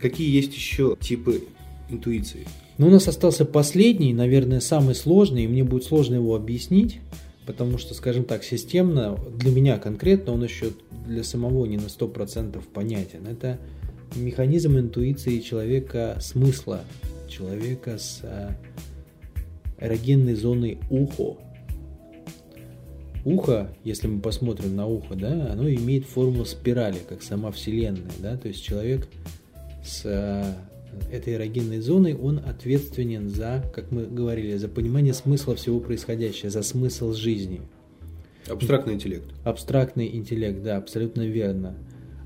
Какие 0.00 0.30
есть 0.30 0.54
еще 0.54 0.96
типы 1.00 1.44
интуиции? 1.88 2.46
Но 2.76 2.88
у 2.88 2.90
нас 2.90 3.08
остался 3.08 3.44
последний, 3.44 4.12
наверное, 4.12 4.60
самый 4.60 4.94
сложный, 4.94 5.44
и 5.44 5.48
мне 5.48 5.64
будет 5.64 5.84
сложно 5.84 6.16
его 6.16 6.34
объяснить, 6.34 7.00
потому 7.46 7.78
что, 7.78 7.94
скажем 7.94 8.24
так, 8.24 8.44
системно, 8.44 9.18
для 9.38 9.52
меня 9.52 9.78
конкретно, 9.78 10.32
он 10.32 10.44
еще 10.44 10.72
для 11.06 11.24
самого 11.24 11.66
не 11.66 11.76
на 11.76 11.86
100% 11.86 12.60
понятен. 12.72 13.26
Это 13.30 13.58
механизм 14.16 14.76
интуиции 14.76 15.38
человека 15.38 16.18
смысла, 16.20 16.80
человека 17.28 17.98
с 17.98 18.20
э, 18.22 18.50
эрогенной 19.78 20.34
зоной 20.34 20.78
ухо. 20.90 21.36
Ухо, 23.24 23.68
если 23.84 24.06
мы 24.06 24.20
посмотрим 24.20 24.76
на 24.76 24.86
ухо, 24.86 25.14
да, 25.14 25.52
оно 25.52 25.68
имеет 25.68 26.04
форму 26.04 26.44
спирали, 26.44 26.98
как 27.08 27.22
сама 27.22 27.50
Вселенная, 27.50 28.12
да, 28.18 28.36
то 28.36 28.48
есть 28.48 28.62
человек 28.62 29.08
с 29.82 30.02
э, 30.04 30.44
этой 31.10 31.34
эрогенной 31.34 31.80
зоной, 31.80 32.14
он 32.14 32.38
ответственен 32.38 33.30
за, 33.30 33.64
как 33.74 33.90
мы 33.90 34.04
говорили, 34.04 34.56
за 34.56 34.68
понимание 34.68 35.14
смысла 35.14 35.54
всего 35.54 35.80
происходящего, 35.80 36.50
за 36.50 36.62
смысл 36.62 37.12
жизни. 37.14 37.62
Абстрактный 38.46 38.94
интеллект. 38.94 39.26
Абстрактный 39.44 40.14
интеллект, 40.14 40.62
да, 40.62 40.76
абсолютно 40.76 41.22
верно. 41.22 41.74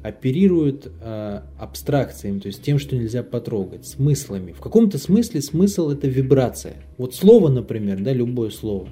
Оперирует 0.02 0.90
э, 1.00 1.40
абстракциями, 1.58 2.40
то 2.40 2.48
есть 2.48 2.62
тем, 2.62 2.78
что 2.78 2.96
нельзя 2.96 3.22
потрогать, 3.22 3.86
смыслами. 3.86 4.52
В 4.52 4.60
каком-то 4.60 4.98
смысле 4.98 5.42
смысл 5.42 5.90
это 5.90 6.08
вибрация. 6.08 6.76
Вот 6.96 7.14
слово, 7.14 7.48
например, 7.48 8.02
да, 8.02 8.12
любое 8.12 8.50
слово. 8.50 8.88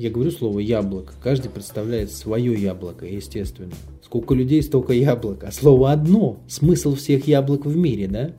Я 0.00 0.08
говорю 0.08 0.30
слово 0.30 0.60
яблоко. 0.60 1.12
Каждый 1.22 1.50
представляет 1.50 2.10
свое 2.10 2.54
яблоко, 2.54 3.04
естественно. 3.04 3.74
Сколько 4.02 4.32
людей, 4.32 4.62
столько 4.62 4.94
яблок. 4.94 5.44
А 5.44 5.52
слово 5.52 5.92
одно. 5.92 6.40
Смысл 6.48 6.94
всех 6.94 7.28
яблок 7.28 7.66
в 7.66 7.76
мире, 7.76 8.08
да? 8.08 8.34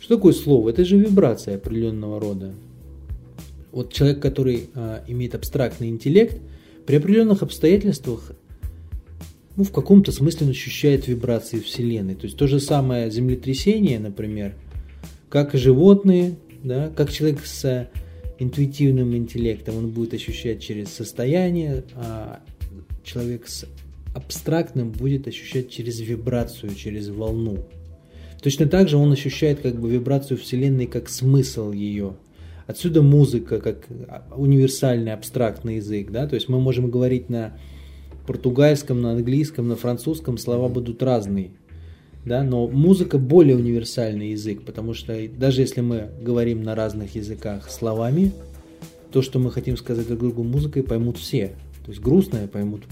Что 0.00 0.16
такое 0.16 0.32
слово? 0.32 0.70
Это 0.70 0.84
же 0.84 0.96
вибрация 0.96 1.54
определенного 1.54 2.18
рода. 2.18 2.52
Вот 3.70 3.92
человек, 3.92 4.20
который 4.20 4.70
э, 4.74 5.04
имеет 5.06 5.36
абстрактный 5.36 5.88
интеллект, 5.88 6.40
при 6.84 6.96
определенных 6.96 7.44
обстоятельствах 7.44 8.32
ну, 9.54 9.62
в 9.62 9.70
каком-то 9.70 10.10
смысле 10.10 10.46
он 10.46 10.50
ощущает 10.50 11.06
вибрации 11.06 11.60
Вселенной. 11.60 12.16
То 12.16 12.24
есть 12.24 12.36
то 12.36 12.48
же 12.48 12.58
самое 12.58 13.08
землетрясение, 13.08 14.00
например, 14.00 14.56
как 15.28 15.54
животные, 15.54 16.34
да, 16.64 16.88
как 16.88 17.12
человек 17.12 17.46
с 17.46 17.88
интуитивным 18.38 19.16
интеллектом, 19.16 19.76
он 19.76 19.88
будет 19.90 20.14
ощущать 20.14 20.62
через 20.62 20.90
состояние, 20.90 21.84
а 21.94 22.40
человек 23.02 23.46
с 23.48 23.66
абстрактным 24.14 24.90
будет 24.90 25.26
ощущать 25.28 25.70
через 25.70 26.00
вибрацию, 26.00 26.74
через 26.74 27.08
волну. 27.08 27.66
Точно 28.42 28.66
так 28.66 28.88
же 28.88 28.96
он 28.96 29.12
ощущает 29.12 29.60
как 29.60 29.80
бы 29.80 29.90
вибрацию 29.90 30.38
Вселенной 30.38 30.86
как 30.86 31.08
смысл 31.08 31.72
ее. 31.72 32.16
Отсюда 32.66 33.02
музыка 33.02 33.60
как 33.60 33.86
универсальный 34.36 35.12
абстрактный 35.12 35.76
язык. 35.76 36.10
Да? 36.10 36.26
То 36.26 36.34
есть 36.34 36.48
мы 36.48 36.60
можем 36.60 36.90
говорить 36.90 37.28
на 37.28 37.58
португальском, 38.26 39.02
на 39.02 39.12
английском, 39.12 39.68
на 39.68 39.76
французском, 39.76 40.38
слова 40.38 40.68
будут 40.68 41.02
разные. 41.02 41.50
Да? 42.24 42.42
Но 42.42 42.68
музыка 42.68 43.18
более 43.18 43.56
универсальный 43.56 44.30
язык, 44.30 44.64
потому 44.64 44.94
что 44.94 45.16
даже 45.28 45.60
если 45.60 45.80
мы 45.80 46.10
говорим 46.20 46.62
на 46.62 46.74
разных 46.74 47.14
языках 47.14 47.70
словами, 47.70 48.32
то, 49.12 49.22
что 49.22 49.38
мы 49.38 49.50
хотим 49.50 49.76
сказать 49.76 50.06
друг 50.06 50.20
другу 50.20 50.42
музыкой, 50.42 50.82
поймут 50.82 51.18
все. 51.18 51.52
То 51.84 51.90
есть 51.90 52.00
грустное 52.00 52.48
поймут 52.48 52.84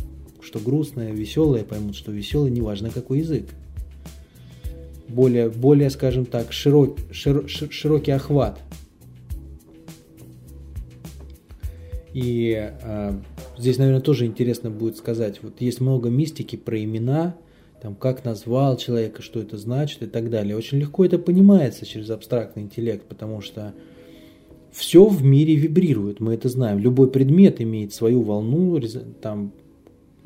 что 0.43 0.59
грустное, 0.59 1.13
веселое 1.13 1.65
поймут, 1.65 1.97
что 1.97 2.13
веселое, 2.13 2.51
неважно 2.51 2.91
какой 2.91 3.21
язык. 3.21 3.47
Более, 5.09 5.49
более 5.49 5.91
скажем 5.91 6.25
так, 6.25 6.53
широк, 6.53 6.99
шир, 7.13 7.49
широкий 7.49 8.11
охват. 8.11 8.61
И 12.13 12.73
э, 12.83 13.13
здесь, 13.57 13.79
наверное, 13.79 14.03
тоже 14.03 14.27
интересно 14.27 14.71
будет 14.71 14.97
сказать, 14.97 15.41
вот 15.43 15.61
есть 15.61 15.81
много 15.81 16.11
мистики 16.11 16.57
про 16.57 16.83
имена, 16.83 17.37
там, 17.83 17.97
как 17.97 18.25
назвал 18.25 18.77
человека, 18.77 19.23
что 19.23 19.41
это 19.41 19.59
значит 19.59 20.05
и 20.05 20.07
так 20.07 20.31
далее. 20.31 20.57
Очень 20.57 20.79
легко 20.79 21.05
это 21.05 21.19
понимается 21.19 21.85
через 21.85 22.11
абстрактный 22.11 22.63
интеллект, 22.63 23.05
потому 23.09 23.41
что 23.41 23.75
все 24.71 25.05
в 25.05 25.25
мире 25.25 25.57
вибрирует, 25.57 26.21
мы 26.21 26.35
это 26.35 26.49
знаем. 26.49 26.79
Любой 26.79 27.11
предмет 27.11 27.61
имеет 27.61 27.93
свою 27.93 28.23
волну, 28.23 28.81
там 29.21 29.53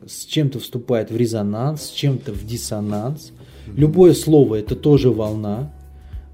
с 0.07 0.27
чем-то 0.27 0.59
вступает 0.59 1.11
в 1.11 1.17
резонанс, 1.17 1.85
с 1.85 1.91
чем-то 1.93 2.33
в 2.33 2.47
диссонанс. 2.47 3.33
Любое 3.75 4.13
слово 4.13 4.57
это 4.57 4.77
тоже 4.77 5.11
волна. 5.11 5.73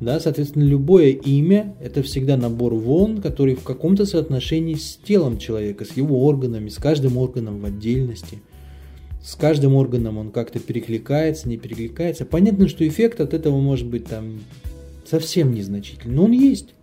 Да, 0.01 0.19
соответственно, 0.19 0.65
любое 0.65 1.11
имя– 1.11 1.77
это 1.81 2.03
всегда 2.03 2.37
набор 2.37 2.75
волн, 2.75 3.23
который 3.23 3.55
в 3.55 3.63
каком-то 3.63 4.07
соотношении 4.07 4.75
с 4.75 4.97
телом 4.97 5.39
человека, 5.39 5.85
с 5.85 5.97
его 5.97 6.27
органами, 6.27 6.69
с 6.69 6.79
каждым 6.79 7.17
органом 7.17 7.61
в 7.61 7.65
отдельности. 7.65 8.41
С 9.23 9.37
каждым 9.37 9.75
органом 9.75 10.19
он 10.19 10.31
как-то 10.31 10.59
перекликается, 10.59 11.49
не 11.49 11.57
перекликается. 11.57 12.25
Понятно, 12.25 12.69
что 12.69 12.87
эффект 12.87 13.21
от 13.21 13.35
этого 13.35 13.61
может 13.61 13.87
быть 13.87 14.07
там 14.07 14.41
совсем 15.09 15.55
незначительный, 15.55 16.17
но 16.17 16.25
он 16.25 16.33
есть. 16.33 16.75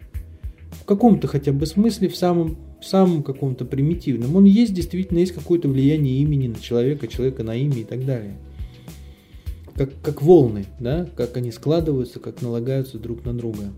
В 0.72 0.86
каком-то 0.86 1.28
хотя 1.28 1.52
бы 1.52 1.66
смысле, 1.66 2.08
в 2.08 2.16
самом 2.16 2.58
самым 2.82 3.24
каком-то 3.24 3.66
примитивном. 3.66 4.36
Он 4.36 4.46
есть, 4.46 4.74
действительно, 4.74 5.20
есть 5.20 5.34
какое-то 5.34 5.68
влияние 5.68 6.18
имени 6.20 6.48
на 6.48 6.60
человека, 6.60 7.08
человека 7.08 7.44
на 7.44 7.56
имя 7.56 7.80
и 7.80 7.84
так 7.84 8.06
далее. 8.06 8.38
Как, 9.76 9.90
как 10.02 10.22
волны, 10.22 10.66
да, 10.80 11.08
как 11.16 11.38
они 11.38 11.52
складываются, 11.52 12.20
как 12.20 12.42
налагаются 12.42 12.98
друг 13.00 13.26
на 13.26 13.34
друга. 13.34 13.74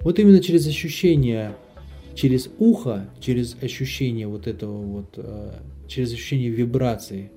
Вот 0.00 0.18
именно 0.18 0.40
через 0.40 0.66
ощущение, 0.66 1.56
через 2.14 2.48
ухо, 2.58 3.08
через 3.20 3.56
ощущение 3.60 4.26
вот 4.26 4.46
этого 4.46 4.80
вот, 4.82 5.14
э, 5.16 5.52
через 5.86 6.12
ощущение 6.12 6.50
вибрации, 6.50 7.30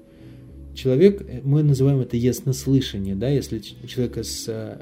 человек, 0.73 1.21
э, 1.21 1.41
мы 1.43 1.63
называем 1.63 1.99
это 1.99 2.17
яснослышание, 2.17 3.15
да, 3.15 3.29
если 3.29 3.59
человека 3.59 4.23
с 4.23 4.45
э, 4.47 4.81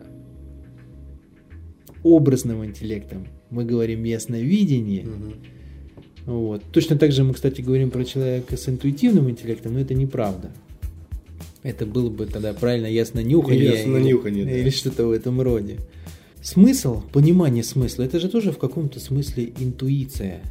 образным 2.04 2.65
интеллектом 2.65 3.28
мы 3.49 3.65
говорим 3.65 4.04
ясновидение, 4.04 5.06
угу 5.06 5.34
вот. 6.30 6.62
Точно 6.71 6.95
так 6.95 7.12
же 7.12 7.23
мы, 7.23 7.34
кстати, 7.34 7.62
говорим 7.62 7.89
про 7.89 8.06
человека 8.06 8.56
с 8.56 8.69
интуитивным 8.69 9.30
интеллектом, 9.30 9.73
но 9.73 9.80
это 9.80 9.95
неправда. 9.95 10.52
Это 11.63 11.88
было 11.88 12.10
бы 12.10 12.28
тогда 12.28 12.54
правильно 12.54 12.86
ясно 12.86 13.21
нюхание. 13.21 13.63
Ясно 13.63 13.97
или, 13.97 14.10
нюхание, 14.10 14.45
да. 14.45 14.52
Или 14.52 14.69
что-то 14.69 15.08
в 15.08 15.12
этом 15.12 15.41
роде. 15.41 15.78
Смысл, 16.41 17.02
понимание 17.12 17.63
смысла, 17.63 18.04
это 18.04 18.19
же 18.19 18.30
тоже 18.30 18.52
в 18.52 18.60
каком-то 18.60 18.99
смысле 18.99 19.52
интуиция. 19.60 20.41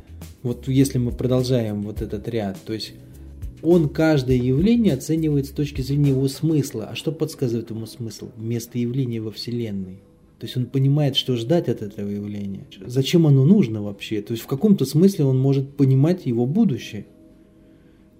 Вот 0.42 0.68
если 0.68 0.98
мы 0.98 1.12
продолжаем 1.12 1.82
вот 1.82 2.02
этот 2.02 2.28
ряд, 2.28 2.58
то 2.64 2.72
есть 2.72 2.92
он 3.62 3.88
каждое 3.88 4.36
явление 4.36 4.94
оценивает 4.94 5.46
с 5.46 5.50
точки 5.50 5.80
зрения 5.82 6.10
его 6.10 6.28
смысла. 6.28 6.88
А 6.90 6.94
что 6.94 7.12
подсказывает 7.12 7.70
ему 7.70 7.86
смысл? 7.86 8.28
Место 8.36 8.78
явления 8.78 9.20
во 9.20 9.30
Вселенной. 9.30 10.00
То 10.38 10.46
есть 10.46 10.56
он 10.56 10.66
понимает, 10.66 11.16
что 11.16 11.36
ждать 11.36 11.68
от 11.68 11.82
этого 11.82 12.08
явления. 12.08 12.64
Зачем 12.86 13.26
оно 13.26 13.44
нужно 13.44 13.82
вообще? 13.82 14.22
То 14.22 14.32
есть 14.32 14.44
в 14.44 14.46
каком-то 14.46 14.84
смысле 14.84 15.24
он 15.24 15.38
может 15.38 15.76
понимать 15.76 16.26
его 16.26 16.46
будущее. 16.46 17.06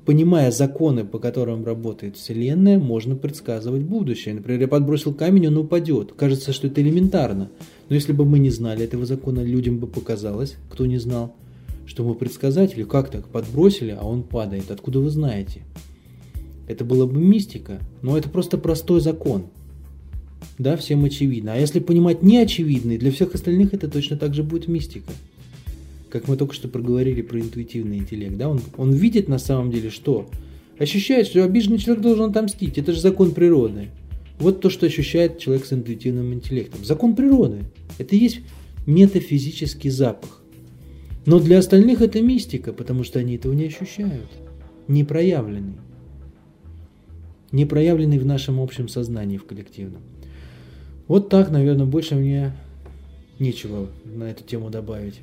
Понимая 0.04 0.50
законы, 0.50 1.04
по 1.04 1.18
которым 1.18 1.64
работает 1.64 2.16
Вселенная, 2.16 2.78
можно 2.78 3.14
предсказывать 3.14 3.82
будущее. 3.82 4.34
Например, 4.34 4.62
я 4.62 4.68
подбросил 4.68 5.12
камень, 5.14 5.48
он 5.48 5.58
упадет. 5.58 6.14
Кажется, 6.14 6.52
что 6.52 6.66
это 6.66 6.80
элементарно. 6.80 7.50
Но 7.88 7.94
если 7.94 8.12
бы 8.12 8.24
мы 8.24 8.38
не 8.38 8.50
знали 8.50 8.84
этого 8.84 9.04
закона, 9.06 9.44
людям 9.44 9.78
бы 9.78 9.86
показалось, 9.86 10.56
кто 10.70 10.86
не 10.86 10.96
знал, 10.96 11.36
что 11.88 12.04
мы 12.04 12.14
предсказатели, 12.14 12.84
как 12.84 13.10
так 13.10 13.26
подбросили, 13.28 13.96
а 13.98 14.04
он 14.04 14.22
падает. 14.22 14.70
Откуда 14.70 15.00
вы 15.00 15.10
знаете? 15.10 15.62
Это 16.68 16.84
была 16.84 17.06
бы 17.06 17.18
мистика, 17.18 17.80
но 18.02 18.16
это 18.16 18.28
просто 18.28 18.58
простой 18.58 19.00
закон– 19.00 19.46
да, 20.58 20.76
всем 20.76 21.04
очевидно. 21.04 21.54
А 21.54 21.56
если 21.56 21.78
понимать 21.78 22.22
неочевидный, 22.22 22.98
для 22.98 23.12
всех 23.12 23.34
остальных 23.34 23.74
это 23.74 23.88
точно 23.88 24.16
так 24.16 24.34
же 24.34 24.42
будет 24.42 24.68
мистика. 24.68 25.12
Как 26.10 26.26
мы 26.26 26.36
только 26.36 26.54
что 26.54 26.68
проговорили 26.68 27.22
про 27.22 27.40
интуитивный 27.40 27.98
интеллект, 27.98 28.36
да, 28.36 28.48
он, 28.48 28.60
он 28.76 28.92
видит 28.92 29.28
на 29.28 29.38
самом 29.38 29.70
деле 29.70 29.90
что? 29.90 30.28
Ощущает, 30.78 31.26
что 31.26 31.44
обиженный 31.44 31.78
человек 31.78 32.02
должен 32.02 32.30
отомстить, 32.30 32.78
это 32.78 32.92
же 32.92 33.00
закон 33.00 33.32
природы. 33.32 33.88
Вот 34.38 34.60
то, 34.60 34.70
что 34.70 34.86
ощущает 34.86 35.38
человек 35.38 35.66
с 35.66 35.72
интуитивным 35.72 36.32
интеллектом. 36.32 36.84
Закон 36.84 37.14
природы. 37.14 37.64
Это 37.98 38.14
и 38.14 38.20
есть 38.20 38.40
метафизический 38.86 39.90
запах. 39.90 40.37
Но 41.28 41.40
для 41.40 41.58
остальных 41.58 42.00
это 42.00 42.22
мистика, 42.22 42.72
потому 42.72 43.04
что 43.04 43.18
они 43.18 43.36
этого 43.36 43.52
не 43.52 43.66
ощущают. 43.66 44.30
Не 44.86 45.04
проявленный. 45.04 45.74
Не 47.52 47.66
проявленный 47.66 48.18
в 48.18 48.24
нашем 48.24 48.58
общем 48.58 48.88
сознании, 48.88 49.36
в 49.36 49.44
коллективном. 49.44 50.00
Вот 51.06 51.28
так, 51.28 51.50
наверное, 51.50 51.84
больше 51.84 52.14
мне 52.14 52.54
нечего 53.38 53.88
на 54.06 54.30
эту 54.30 54.42
тему 54.42 54.70
добавить. 54.70 55.20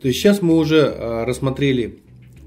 То 0.00 0.08
есть 0.08 0.20
сейчас 0.20 0.40
мы 0.40 0.56
уже 0.56 0.86
а, 0.86 1.26
рассмотрели 1.26 1.98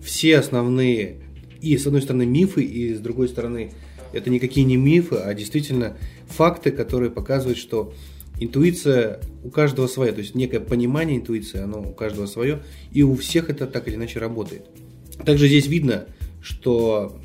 все 0.02 0.40
основные 0.40 1.18
и 1.62 1.78
с 1.78 1.86
одной 1.86 2.02
стороны 2.02 2.26
мифы, 2.26 2.64
и 2.64 2.96
с 2.96 3.00
другой 3.00 3.30
стороны 3.30 3.72
это 4.14 4.32
никакие 4.32 4.66
не 4.66 4.78
мифы, 4.78 5.18
а 5.18 5.32
действительно 5.36 5.96
факты, 6.28 6.72
которые 6.72 7.12
показывают, 7.12 7.60
что 7.60 7.94
интуиция 8.40 9.20
у 9.44 9.50
каждого 9.50 9.88
своя, 9.88 10.12
то 10.12 10.20
есть 10.20 10.36
некое 10.36 10.60
понимание 10.60 11.18
интуиции, 11.18 11.62
оно 11.62 11.82
у 11.82 11.94
каждого 11.94 12.26
свое, 12.26 12.60
и 12.92 13.04
у 13.04 13.16
всех 13.16 13.50
это 13.50 13.68
так 13.68 13.88
или 13.88 13.96
иначе 13.96 14.20
работает. 14.20 14.64
Также 15.26 15.48
здесь 15.48 15.68
видно, 15.68 16.06
что 16.42 17.18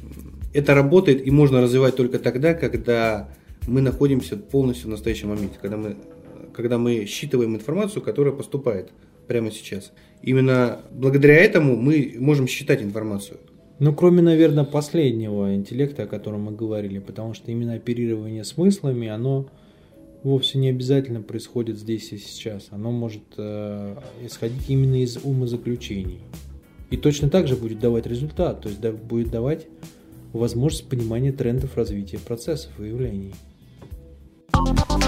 это 0.53 0.75
работает 0.75 1.27
и 1.27 1.31
можно 1.31 1.61
развивать 1.61 1.97
только 1.97 2.19
тогда, 2.19 2.55
когда 2.55 3.29
мы 3.67 3.81
находимся 3.81 4.37
полностью 4.37 4.89
в 4.89 4.91
настоящем 4.91 5.29
моменте, 5.29 5.57
когда 5.61 5.77
мы, 5.77 5.97
когда 6.55 6.79
мы 6.79 7.07
считываем 7.07 7.55
информацию, 7.55 8.03
которая 8.03 8.35
поступает 8.35 8.91
прямо 9.27 9.51
сейчас. 9.51 9.93
Именно 10.23 10.83
благодаря 10.93 11.35
этому 11.37 11.77
мы 11.77 12.15
можем 12.19 12.47
считать 12.47 12.83
информацию. 12.83 13.39
Ну, 13.81 13.93
кроме, 13.93 14.23
наверное, 14.23 14.65
последнего 14.65 15.55
интеллекта, 15.55 16.05
о 16.05 16.07
котором 16.07 16.43
мы 16.43 16.53
говорили, 16.53 17.01
потому 17.01 17.35
что 17.35 17.51
именно 17.51 17.75
оперирование 17.75 18.45
смыслами, 18.45 19.09
оно 19.09 19.49
вовсе 20.25 20.59
не 20.59 20.69
обязательно 20.69 21.21
происходит 21.21 21.79
здесь 21.79 22.13
и 22.13 22.19
сейчас. 22.19 22.69
Оно 22.71 22.91
может 22.91 23.23
э, 23.37 23.97
исходить 24.25 24.69
именно 24.69 25.01
из 25.03 25.19
умозаключений. 25.23 26.21
И 26.91 26.97
точно 26.97 27.29
так 27.29 27.47
же 27.47 27.57
будет 27.57 27.79
давать 27.79 28.07
результат, 28.07 28.63
то 28.63 28.69
есть 28.69 28.81
да, 28.81 28.93
будет 28.93 29.31
давать 29.31 29.67
возможность 30.33 30.89
понимания 30.89 31.33
трендов 31.33 31.77
развития 31.77 32.19
процессов 32.19 32.73
и 32.81 32.89
явлений. 32.89 33.35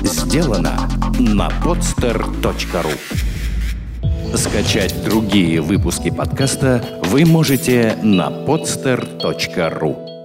Сделано 0.02 0.88
на 1.18 1.48
podster.ru 1.64 2.92
Скачать 4.36 4.94
другие 5.04 5.60
выпуски 5.60 6.10
подкаста 6.10 6.84
вы 7.04 7.24
можете 7.24 7.96
на 8.02 8.28
podster.ru 8.28 10.15